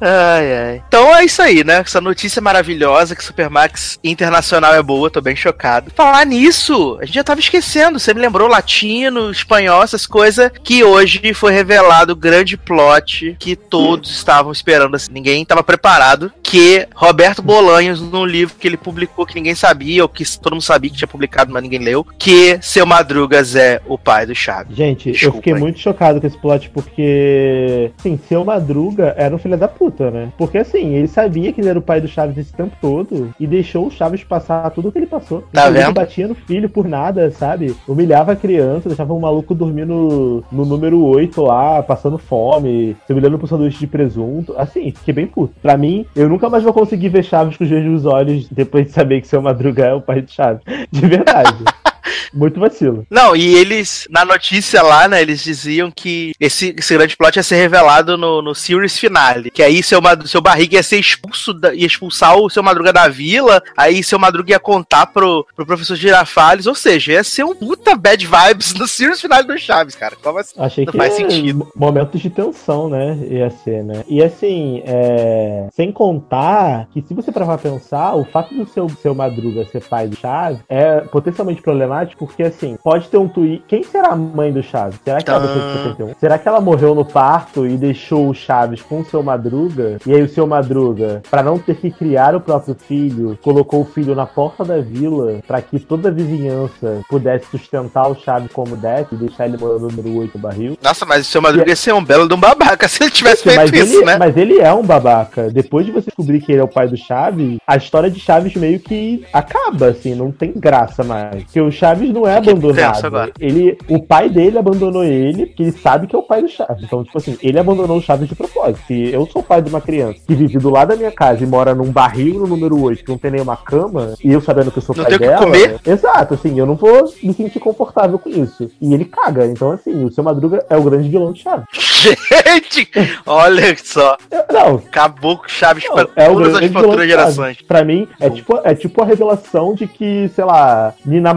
[0.01, 0.83] Ai, ai.
[0.87, 1.79] Então é isso aí, né?
[1.79, 5.91] Essa notícia maravilhosa que Supermax Internacional é boa, tô bem chocado.
[5.95, 10.83] Falar nisso, a gente já tava esquecendo, você me lembrou latino, espanhol, essas coisas, que
[10.83, 16.59] hoje foi revelado o grande plot que todos estavam esperando, assim, ninguém tava preparado, que
[16.95, 20.91] Roberto Bolanhos, num livro que ele publicou que ninguém sabia, ou que todo mundo sabia
[20.91, 24.77] que tinha publicado, mas ninguém leu, que Seu Madrugas é o pai do Chaves.
[24.77, 25.59] Gente, Desculpa, eu fiquei hein.
[25.59, 30.33] muito chocado com esse plot, porque, sim, Seu Madruga era um filho da puta, né?
[30.37, 33.47] Porque, assim, ele sabia que ele era o pai do Chaves esse tempo todo e
[33.47, 35.45] deixou o Chaves passar tudo o que ele passou.
[35.53, 35.95] Tá ele vendo?
[35.95, 37.75] batia no filho por nada, sabe?
[37.87, 42.97] Humilhava a criança, deixava o um maluco dormir no, no número 8 lá, passando fome,
[43.07, 44.55] se olhando pro sanduíche de presunto.
[44.57, 45.55] Assim, fiquei bem puto.
[45.61, 48.93] Pra mim, eu nunca mais vou conseguir ver Chaves com os mesmos olhos depois de
[48.93, 50.63] saber que seu Madruga é o pai de Chaves.
[50.93, 51.65] De verdade.
[52.33, 53.07] Muito vacilo.
[53.11, 57.43] Não, e eles, na notícia lá, né, eles diziam que esse, esse grande plot ia
[57.43, 59.51] ser revelado no, no series finale.
[59.51, 63.09] Que aí seu, seu barriga ia ser expulso, da, ia expulsar o seu Madruga da
[63.09, 67.55] vila, aí seu Madruga ia contar pro, pro professor Girafales, ou seja, ia ser um
[67.55, 70.17] puta bad vibes no series finale do Chaves, cara.
[70.23, 70.55] Como assim?
[70.59, 71.69] Achei Não que faz sentido.
[71.75, 74.05] Momentos de tensão, né, ia ser, né.
[74.09, 75.69] E assim, é...
[75.73, 79.83] sem contar que se você parar pra pensar, o fato do seu, seu Madruga ser
[79.83, 83.63] pai do Chaves é potencialmente problemático plot, porque assim, pode ter um tweet.
[83.69, 84.99] Quem será a mãe do Chaves?
[85.05, 85.47] Será que ela Tá.
[85.47, 86.15] de 71?
[86.19, 89.99] Será que ela morreu no parto e deixou o Chaves com o seu Madruga?
[90.07, 93.85] E aí o seu Madruga, pra não ter que criar o próprio filho, colocou o
[93.85, 98.77] filho na porta da vila pra que toda a vizinhança pudesse sustentar o Chaves como
[98.77, 100.77] deve e deixar ele morando no número 8 barril?
[100.83, 103.43] Nossa, mas o seu Madruga ia ser um belo de um babaca se ele tivesse
[103.43, 104.17] feito mas, isso, ele, né?
[104.19, 105.51] mas ele é um babaca.
[105.51, 108.55] Depois de você descobrir que ele é o pai do Chaves, a história de Chaves
[108.55, 111.45] meio que acaba, assim, não tem graça mais.
[111.45, 113.33] Porque o Chaves não é abandonado.
[113.41, 116.83] Ele, o pai dele abandonou ele, porque ele sabe que é o pai do Chaves.
[116.85, 118.81] Então, tipo assim, ele abandonou o Chaves de propósito.
[118.87, 121.47] Se eu sou pai de uma criança que vive do lado da minha casa e
[121.47, 124.79] mora num barril no número 8, que não tem nenhuma cama, e eu sabendo que
[124.79, 125.39] eu sou Não pai dela.
[125.39, 125.77] comer?
[125.87, 128.71] Exato, assim, eu não vou me sentir confortável com isso.
[128.81, 129.47] E ele caga.
[129.47, 131.67] Então, assim, o seu Madruga é o grande vilão de Chaves.
[132.05, 132.89] Gente,
[133.27, 134.17] olha só.
[134.53, 137.35] Não, Acabou com Chaves pra é o todas as grande vilão futuras Chaves.
[137.35, 137.63] gerações.
[137.63, 141.33] Pra mim, é tipo, é tipo a revelação de que, sei lá, Nina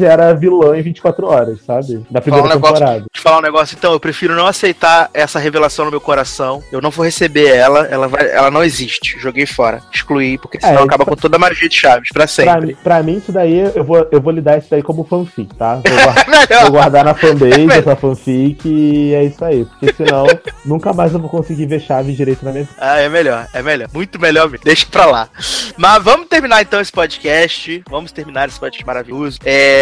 [0.00, 2.04] Era vilã em 24 horas, sabe?
[2.10, 3.04] Da primeira Falar um negócio, temporada.
[3.12, 6.62] te falar um negócio, então, eu prefiro não aceitar essa revelação no meu coração.
[6.70, 9.18] Eu não vou receber ela, ela, vai, ela não existe.
[9.18, 12.18] Joguei fora, excluí, porque senão É, acaba pra- com toda a magia de Chaves, pra
[12.18, 12.76] Pra, sempre.
[12.82, 15.76] pra mim, isso daí, eu vou, eu vou lidar isso daí como fanfic, tá?
[15.76, 15.84] Vou,
[16.48, 16.62] Melhor.
[16.62, 19.64] vou guardar na fanbase essa fanfic e é isso aí.
[19.64, 20.26] Porque senão,
[20.64, 22.76] nunca mais eu vou conseguir ver Chaves direito na minha vida.
[22.78, 23.88] Ah, é melhor, é melhor.
[23.92, 24.64] Muito melhor, mesmo.
[24.64, 25.28] deixa pra lá.
[25.76, 27.82] Mas vamos terminar então esse podcast.
[27.88, 29.38] Vamos terminar esse podcast maravilhoso.
[29.44, 29.77] É...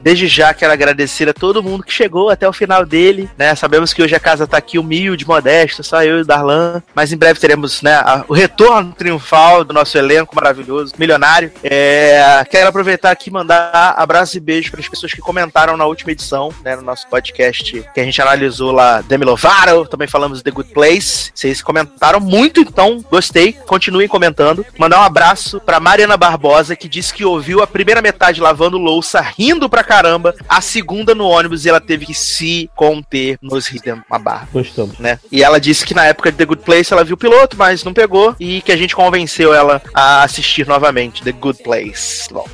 [0.00, 3.54] Desde já quero agradecer a todo mundo que chegou até o final dele, né?
[3.54, 6.82] Sabemos que hoje a casa tá aqui humilde, modesta, só eu e o Darlan.
[6.94, 11.50] Mas em breve teremos, né, a- o retorno triunfal do nosso elenco maravilhoso, milionário.
[11.62, 12.44] É...
[12.50, 16.12] Quero aproveitar aqui e mandar abraço e beijo para as pessoas que comentaram na última
[16.12, 20.50] edição, né, no nosso podcast que a gente analisou lá Demi Lovato, também falamos The
[20.50, 21.30] Good Place.
[21.34, 23.52] Vocês comentaram muito, então gostei.
[23.52, 24.64] Continuem comentando.
[24.78, 29.05] Mandar um abraço pra Mariana Barbosa, que disse que ouviu a primeira metade lavando louça,
[29.14, 34.02] rindo pra caramba, a segunda no ônibus e ela teve que se conter nos dentro
[34.02, 34.48] de uma barra.
[34.52, 34.98] Gostamos.
[34.98, 35.18] Né?
[35.30, 37.84] E ela disse que na época de The Good Place ela viu o piloto, mas
[37.84, 42.32] não pegou, e que a gente convenceu ela a assistir novamente The Good Place.
[42.32, 42.46] Bom.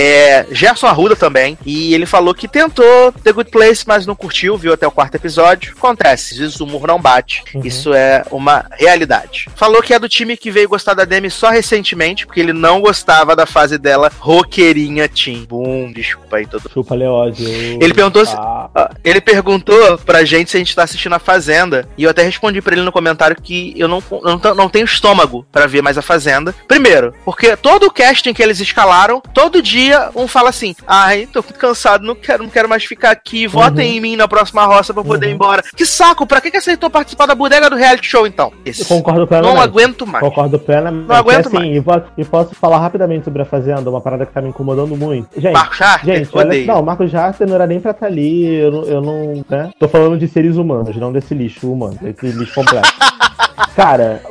[0.00, 4.56] É, Gerson Arruda também, e ele falou que tentou The Good Place, mas não curtiu,
[4.56, 5.74] viu até o quarto episódio.
[5.76, 7.62] Acontece, às vezes o humor não bate, Uhum.
[7.64, 9.48] isso é uma realidade.
[9.56, 12.80] Falou que é do time que veio gostar da Demi só recentemente, porque ele não
[12.80, 15.44] gostava da fase dela roqueirinha Tim.
[15.44, 17.78] Boom, desculpa aí todo Chupa Leose.
[17.80, 21.18] Ele perguntou se- Ah, ah, Ele perguntou pra gente se a gente tá assistindo a
[21.18, 21.88] Fazenda.
[21.98, 25.44] E eu até respondi pra ele no comentário que eu não, não, não tenho estômago
[25.50, 26.54] pra ver mais a Fazenda.
[26.68, 31.42] Primeiro, porque todo o casting que eles escalaram, todo dia um fala assim: ai, tô
[31.42, 35.00] cansado, não quero, não quero mais ficar aqui, votem em mim na próxima roça pra
[35.02, 35.34] eu poder ir Uhum.
[35.34, 35.62] embora.
[35.76, 38.52] Que saco, pra que, que aceitou participar da bodega do reality show então?
[38.64, 38.84] eu Esse.
[38.84, 39.62] concordo Não plenamente.
[39.62, 40.24] aguento mais.
[40.24, 41.08] Concordo plenamente.
[41.08, 44.32] Não aguento assim, E, posso, e posso falar rapidamente sobre a Fazenda, uma parada que
[44.32, 45.28] tá me incomodando muito.
[45.40, 46.66] Gente, Marco Charter, gente, olha, odeio.
[46.66, 49.70] não, Marco Jarter não era nem pra estar ali, eu, não- eu não, né?
[49.78, 52.88] Tô falando de seres humanos, não desse lixo humano, desse lixo completo.
[53.78, 54.22] Cara,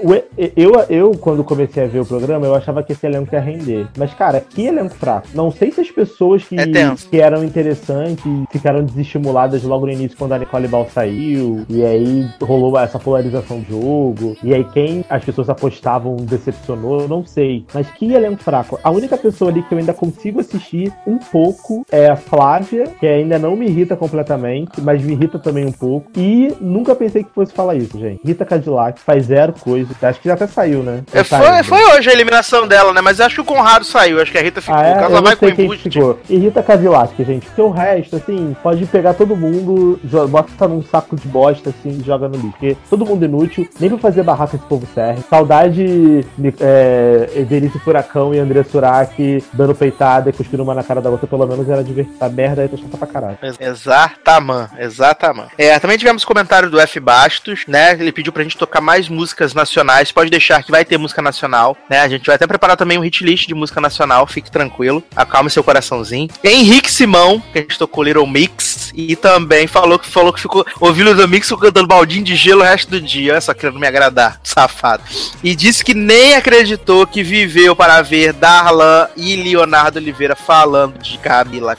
[0.57, 3.87] eu, eu, quando comecei a ver o programa, eu achava que esse elenco ia render.
[3.97, 5.27] Mas, cara, que elenco fraco.
[5.33, 6.65] Não sei se as pessoas que, É
[7.09, 11.65] que eram interessantes ficaram desestimuladas logo no início quando a Nicole Ball saiu.
[11.69, 14.35] E aí rolou essa polarização do jogo.
[14.43, 17.65] E aí quem as pessoas apostavam decepcionou, não sei.
[17.73, 18.77] Mas que elenco fraco.
[18.83, 23.07] A única pessoa ali que eu ainda consigo assistir um pouco é a Flávia, que
[23.07, 26.11] ainda não me irrita completamente, mas me irrita também um pouco.
[26.17, 28.19] E nunca pensei que fosse falar isso, gente.
[28.25, 29.87] Rita Cadillac faz zero coisa.
[30.01, 31.01] Acho que já até saiu, né?
[31.13, 33.01] É, Tá foi, foi hoje a eliminação dela, né?
[33.01, 34.77] Mas acho que o Conrado saiu, acho que a Rita ficou.
[34.77, 34.93] Ah, é?
[34.95, 35.89] o Casa vai com embuste.
[35.89, 36.19] ficou.
[36.29, 37.45] E Rita Cadillac, gente.
[37.47, 42.03] Porque o resto, assim, pode pegar todo mundo, bota num saco de bosta, assim, e
[42.05, 42.47] joga no lixo.
[42.51, 45.21] Porque todo mundo inútil, nem pra fazer barraca esse povo serve.
[45.29, 51.01] Saudade de é, Everice Furacão e André Surak dando peitada e cuspindo uma na cara
[51.01, 52.25] da outra, pelo menos era divertida.
[52.25, 53.37] A merda aí tá chata pra caralho.
[53.41, 55.47] Ex- Exataman, exataman.
[55.57, 57.93] É, também tivemos comentário do F Bastos, né?
[57.93, 60.11] Ele pediu pra gente tocar mais músicas nacionais.
[60.11, 62.01] Pode deixar que vai ter música nacional, né?
[62.01, 65.03] A gente vai até preparar também um hit list de música nacional, fique tranquilo.
[65.15, 66.29] Acalme seu coraçãozinho.
[66.43, 70.65] Henrique Simão, que a gente tocou Little Mix, e também falou que falou que ficou
[70.79, 73.33] ouvindo o Mix cantando baldinho de gelo o resto do dia.
[73.33, 75.03] Olha só, querendo me agradar, safado.
[75.43, 81.17] E disse que nem acreditou que viveu para ver Darlan e Leonardo Oliveira falando de
[81.19, 81.77] Camila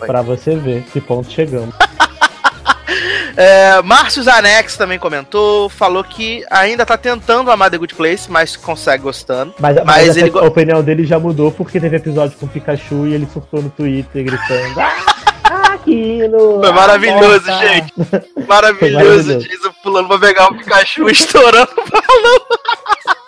[0.00, 0.06] aí.
[0.06, 1.74] Pra você ver que ponto chegamos.
[3.36, 8.56] É, Márcio Zanex também comentou, falou que ainda tá tentando amar The Good Place, mas
[8.56, 9.54] consegue gostando.
[9.58, 13.06] Mas, mas, Mas ele a opinião dele já mudou porque teve episódio com o Pikachu
[13.06, 14.80] e ele surtou no Twitter gritando.
[14.80, 16.60] "Ah, Aquilo!
[16.60, 17.92] Foi maravilhoso, nossa." gente.
[18.46, 19.38] Maravilhoso, maravilhoso.
[19.38, 22.40] Jason pulando pra pegar o Pikachu, estourando o balão.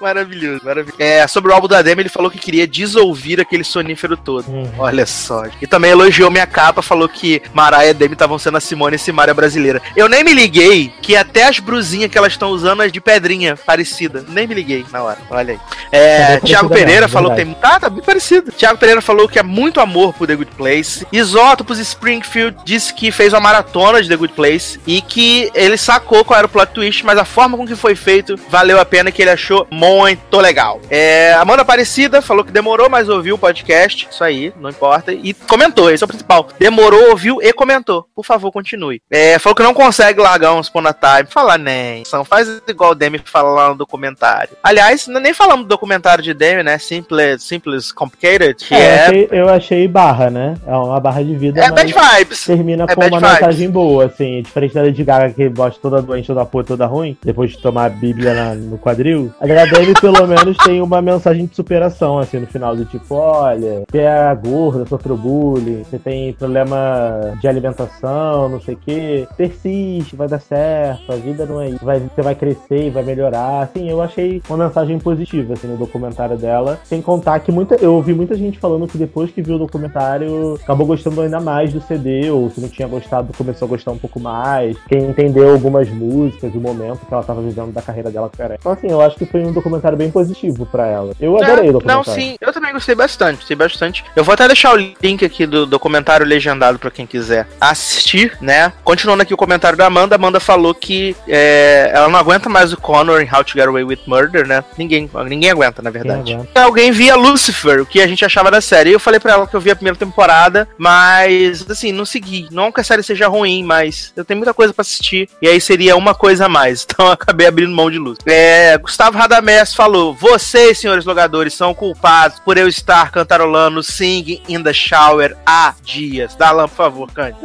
[0.04, 1.02] Maravilhoso, maravilhoso.
[1.02, 4.46] É, sobre o álbum da Demi, ele falou que queria desouvir aquele sonífero todo.
[4.46, 4.70] Uhum.
[4.76, 5.44] Olha só.
[5.62, 8.98] E também elogiou minha capa, falou que Mariah e Demi estavam sendo a Simone e
[8.98, 9.80] Simária brasileira.
[9.96, 13.56] Eu nem me liguei que até as brusinhas que elas estão usando as de pedrinha
[13.56, 14.22] parecida.
[14.28, 15.18] Nem me liguei na hora.
[15.30, 15.60] Olha aí.
[15.90, 17.54] É, Tiago Pereira falou que tem.
[17.54, 18.52] Tá, tá bem parecido.
[18.52, 21.06] Tiago Pereira falou que é muito amor por The Good Place.
[21.10, 26.26] Isótopos Springfield disse que fez uma maratona de The Good Place e que ele sacou
[26.26, 29.10] qual era o plot twist, mas a forma com que foi feito valeu a pena
[29.10, 29.66] que ele achou
[29.98, 30.80] muito legal.
[30.90, 34.08] É, Amanda Aparecida falou que demorou, mas ouviu o podcast.
[34.10, 35.12] Isso aí, não importa.
[35.12, 36.48] E comentou, esse é o principal.
[36.58, 38.06] Demorou, ouviu e comentou.
[38.14, 39.00] Por favor, continue.
[39.10, 41.30] É, falou que não consegue largar uns Spawn Time.
[41.30, 42.04] Fala nem.
[42.04, 44.56] São, faz igual o Demi fala lá no documentário.
[44.62, 46.78] Aliás, nem falamos do documentário de Demi, né?
[46.78, 48.56] Simple, Simples Complicated.
[48.56, 48.96] Que é, é...
[48.96, 50.56] Eu, achei, eu, achei, barra, né?
[50.66, 51.60] É uma barra de vida.
[51.62, 52.44] É bad vibes.
[52.44, 53.32] Termina é com uma vibes.
[53.32, 54.42] mensagem boa, assim.
[54.42, 57.86] Diferente da Lady Gaga, que gosta toda doente, toda porra, toda ruim, depois de tomar
[57.86, 59.32] a Bíblia na, no quadril.
[59.40, 63.82] A Demi, pelo menos, tem uma mensagem de superação, assim, no final, do tipo, olha,
[63.90, 69.26] você é gorda, sofreu bullying, você tem problema de alimentação, não sei o quê.
[69.36, 71.84] Persiste, vai dar certo, a vida não é isso.
[71.84, 73.62] Vai, você vai crescer e vai melhorar.
[73.62, 76.78] Assim, eu achei uma mensagem positiva, assim, no documentário dela.
[76.84, 80.54] Sem contar que muita, eu ouvi muita gente falando que depois que viu o documentário,
[80.62, 83.98] acabou gostando ainda mais do CD, ou se não tinha gostado, começou a gostar um
[83.98, 84.76] pouco mais.
[84.88, 88.54] Quem entendeu algumas músicas, o momento que ela tava vivendo da carreira dela, cara.
[88.60, 89.63] Então, assim, eu acho que foi um documentário
[89.96, 91.14] bem positivo para ela.
[91.20, 92.04] Eu adorei é, o documentário.
[92.06, 94.04] Não, sim, eu também gostei bastante, gostei bastante.
[94.14, 98.72] Eu vou até deixar o link aqui do documentário legendado para quem quiser assistir, né?
[98.82, 102.76] Continuando aqui o comentário da Amanda, Amanda falou que é, ela não aguenta mais o
[102.76, 104.64] Connor em How to Get Away with Murder, né?
[104.76, 106.34] Ninguém, ninguém aguenta, na verdade.
[106.34, 106.62] Aguenta.
[106.62, 108.92] Alguém via Lucifer, o que a gente achava da série.
[108.92, 112.48] Eu falei para ela que eu vi a primeira temporada, mas assim, não segui.
[112.50, 115.60] Não que a série seja ruim, mas eu tenho muita coisa para assistir e aí
[115.60, 116.86] seria uma coisa a mais.
[116.94, 118.18] Então eu acabei abrindo mão de luz.
[118.24, 119.18] É, Gustavo
[119.54, 125.36] Radamés falou: Vocês, senhores logadores, são culpados por eu estar cantarolando Sing in the Shower
[125.46, 126.34] há dias.
[126.34, 127.38] Dalan, por favor, cante.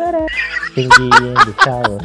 [0.73, 1.99] Sing in the Shower.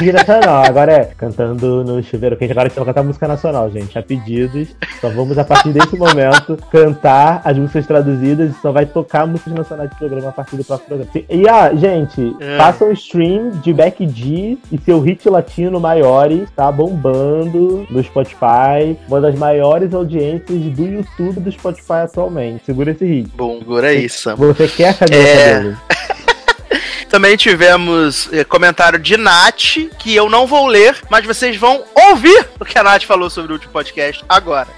[0.00, 2.50] Vira não, agora é cantando no chuveiro quente.
[2.50, 3.96] Agora a gente vai cantar música nacional, gente.
[3.96, 4.74] A pedidos.
[5.00, 9.54] Só vamos, a partir desse momento, cantar as músicas traduzidas e só vai tocar músicas
[9.54, 11.10] nacionais de programa a partir do próximo programa.
[11.28, 12.56] E, ah, gente, é.
[12.56, 18.79] faça um stream de Beck G e seu hit latino maiores, tá bombando no Spotify.
[19.08, 22.64] Uma das maiores audiências do YouTube do Spotify atualmente.
[22.64, 23.30] Segura esse hit.
[23.34, 24.34] Bom, segura isso.
[24.36, 25.60] Você quer saber é...
[25.60, 25.76] dele?
[27.10, 32.46] Também tivemos eh, comentário de Nath, que eu não vou ler, mas vocês vão ouvir
[32.60, 34.68] o que a Nath falou sobre o último podcast agora.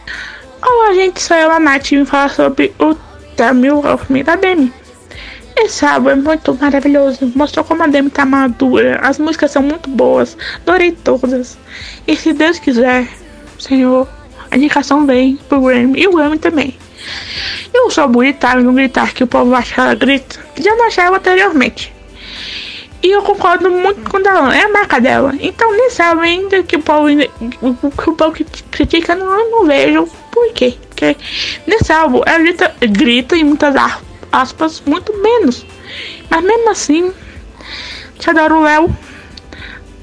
[0.62, 2.94] Olá, gente, sou eu, a Nath, e vim falar sobre o
[3.36, 4.72] Tamil of Me da Demi.
[5.56, 9.90] Esse álbum é muito maravilhoso, mostrou como a Demi tá madura, as músicas são muito
[9.90, 11.58] boas, adorei todas.
[12.06, 13.06] E se Deus quiser,
[13.62, 14.08] Senhor,
[14.50, 16.76] a indicação vem pro Grammy e o Grammy também.
[17.72, 20.74] Eu sou gritar e não gritar que o povo acha que ela grita, que já
[20.74, 21.92] não achava anteriormente.
[23.00, 25.32] E eu concordo muito com ela, é a marca dela.
[25.40, 27.06] Então nem sabe ainda que o povo,
[27.60, 30.76] o, o povo que critica, não, não vejo por quê.
[30.88, 31.16] Porque
[31.64, 33.76] nesse álbum ela grita, grita em muitas
[34.32, 35.64] aspas muito menos.
[36.28, 37.12] Mas mesmo assim,
[38.18, 38.96] te adoro Léo,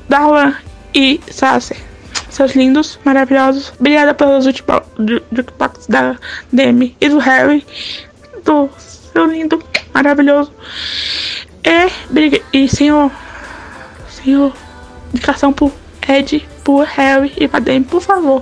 [0.08, 0.56] Darlan
[0.94, 1.89] e Sasser.
[2.40, 3.74] Seus lindos, maravilhosos.
[3.78, 6.16] Obrigada pelos jukebox da
[6.50, 7.66] Demi e do Harry.
[8.46, 9.62] Do seu lindo,
[9.94, 10.50] maravilhoso.
[12.10, 12.40] Briga.
[12.54, 13.12] E senhor.
[14.10, 14.54] Senhor.
[15.14, 15.70] Indicação pro
[16.08, 18.42] Ed, pro Harry e pra Demi, por favor.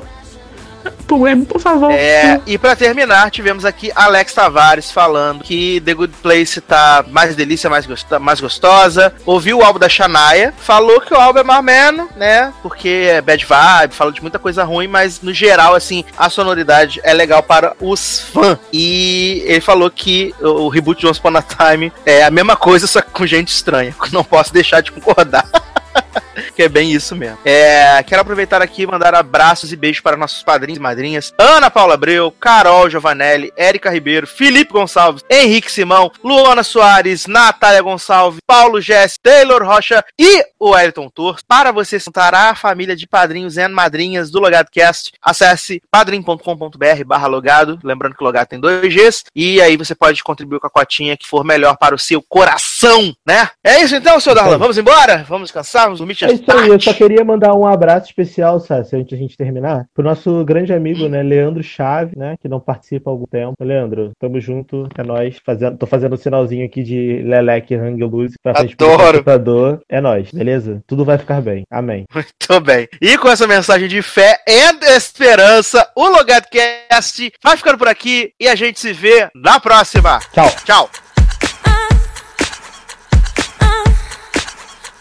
[1.46, 1.92] Por favor.
[1.92, 7.36] É, e para terminar, tivemos aqui Alex Tavares falando que The Good Place tá mais
[7.36, 9.14] delícia, mais, gostosa, mais gostosa.
[9.26, 12.54] Ouviu o álbum da Shania, falou que o álbum é marmeno, né?
[12.62, 17.00] Porque é bad vibe, fala de muita coisa ruim, mas no geral, assim, a sonoridade
[17.04, 18.58] é legal para os fãs.
[18.74, 22.88] E ele falou que o reboot de Once Upon a Time é a mesma coisa,
[22.88, 23.96] só que com gente estranha.
[24.12, 25.46] Não posso deixar de concordar.
[26.56, 27.38] que é bem isso mesmo.
[27.46, 31.70] É, quero aproveitar aqui e mandar abraços e beijos para nossos padrinhos e madrinhas: Ana
[31.70, 38.82] Paula Abreu, Carol Giovanelli, Érica Ribeiro, Felipe Gonçalves, Henrique Simão, Luana Soares, Natália Gonçalves, Paulo
[38.82, 41.40] Jess, Taylor Rocha e o Ayrton Tour.
[41.48, 47.28] Para você sentar a família de padrinhos e madrinhas do Logado Cast, acesse padrim.com.br barra
[47.28, 50.70] logado, lembrando que o logado tem dois Gs, e aí você pode contribuir com a
[50.70, 53.50] cotinha que for melhor para o seu coração, né?
[53.64, 55.26] É isso então, senhor Darlan, vamos embora?
[55.28, 58.96] Vamos descansar, vamos dormir É isso aí, eu só queria mandar um abraço especial, Sassi,
[58.96, 62.60] antes de a gente terminar, pro nosso grande amigo, né, Leandro Chave, né, que não
[62.60, 63.56] participa há algum tempo.
[63.64, 65.38] Leandro, tamo junto, é nóis.
[65.46, 69.82] Fazendo, tô fazendo um sinalzinho aqui de Leleque Hang Loose pra frente computador.
[69.90, 70.82] É nóis, beleza?
[70.88, 71.64] Tudo vai ficar bem.
[71.70, 72.06] Amém.
[72.14, 72.88] Muito bem.
[73.02, 78.48] E com essa mensagem de fé e esperança, o LogadoCast vai ficando por aqui e
[78.48, 80.20] a gente se vê na próxima.
[80.34, 80.50] Tchau.
[80.66, 80.90] Tchau.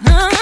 [0.01, 0.36] uh, uh.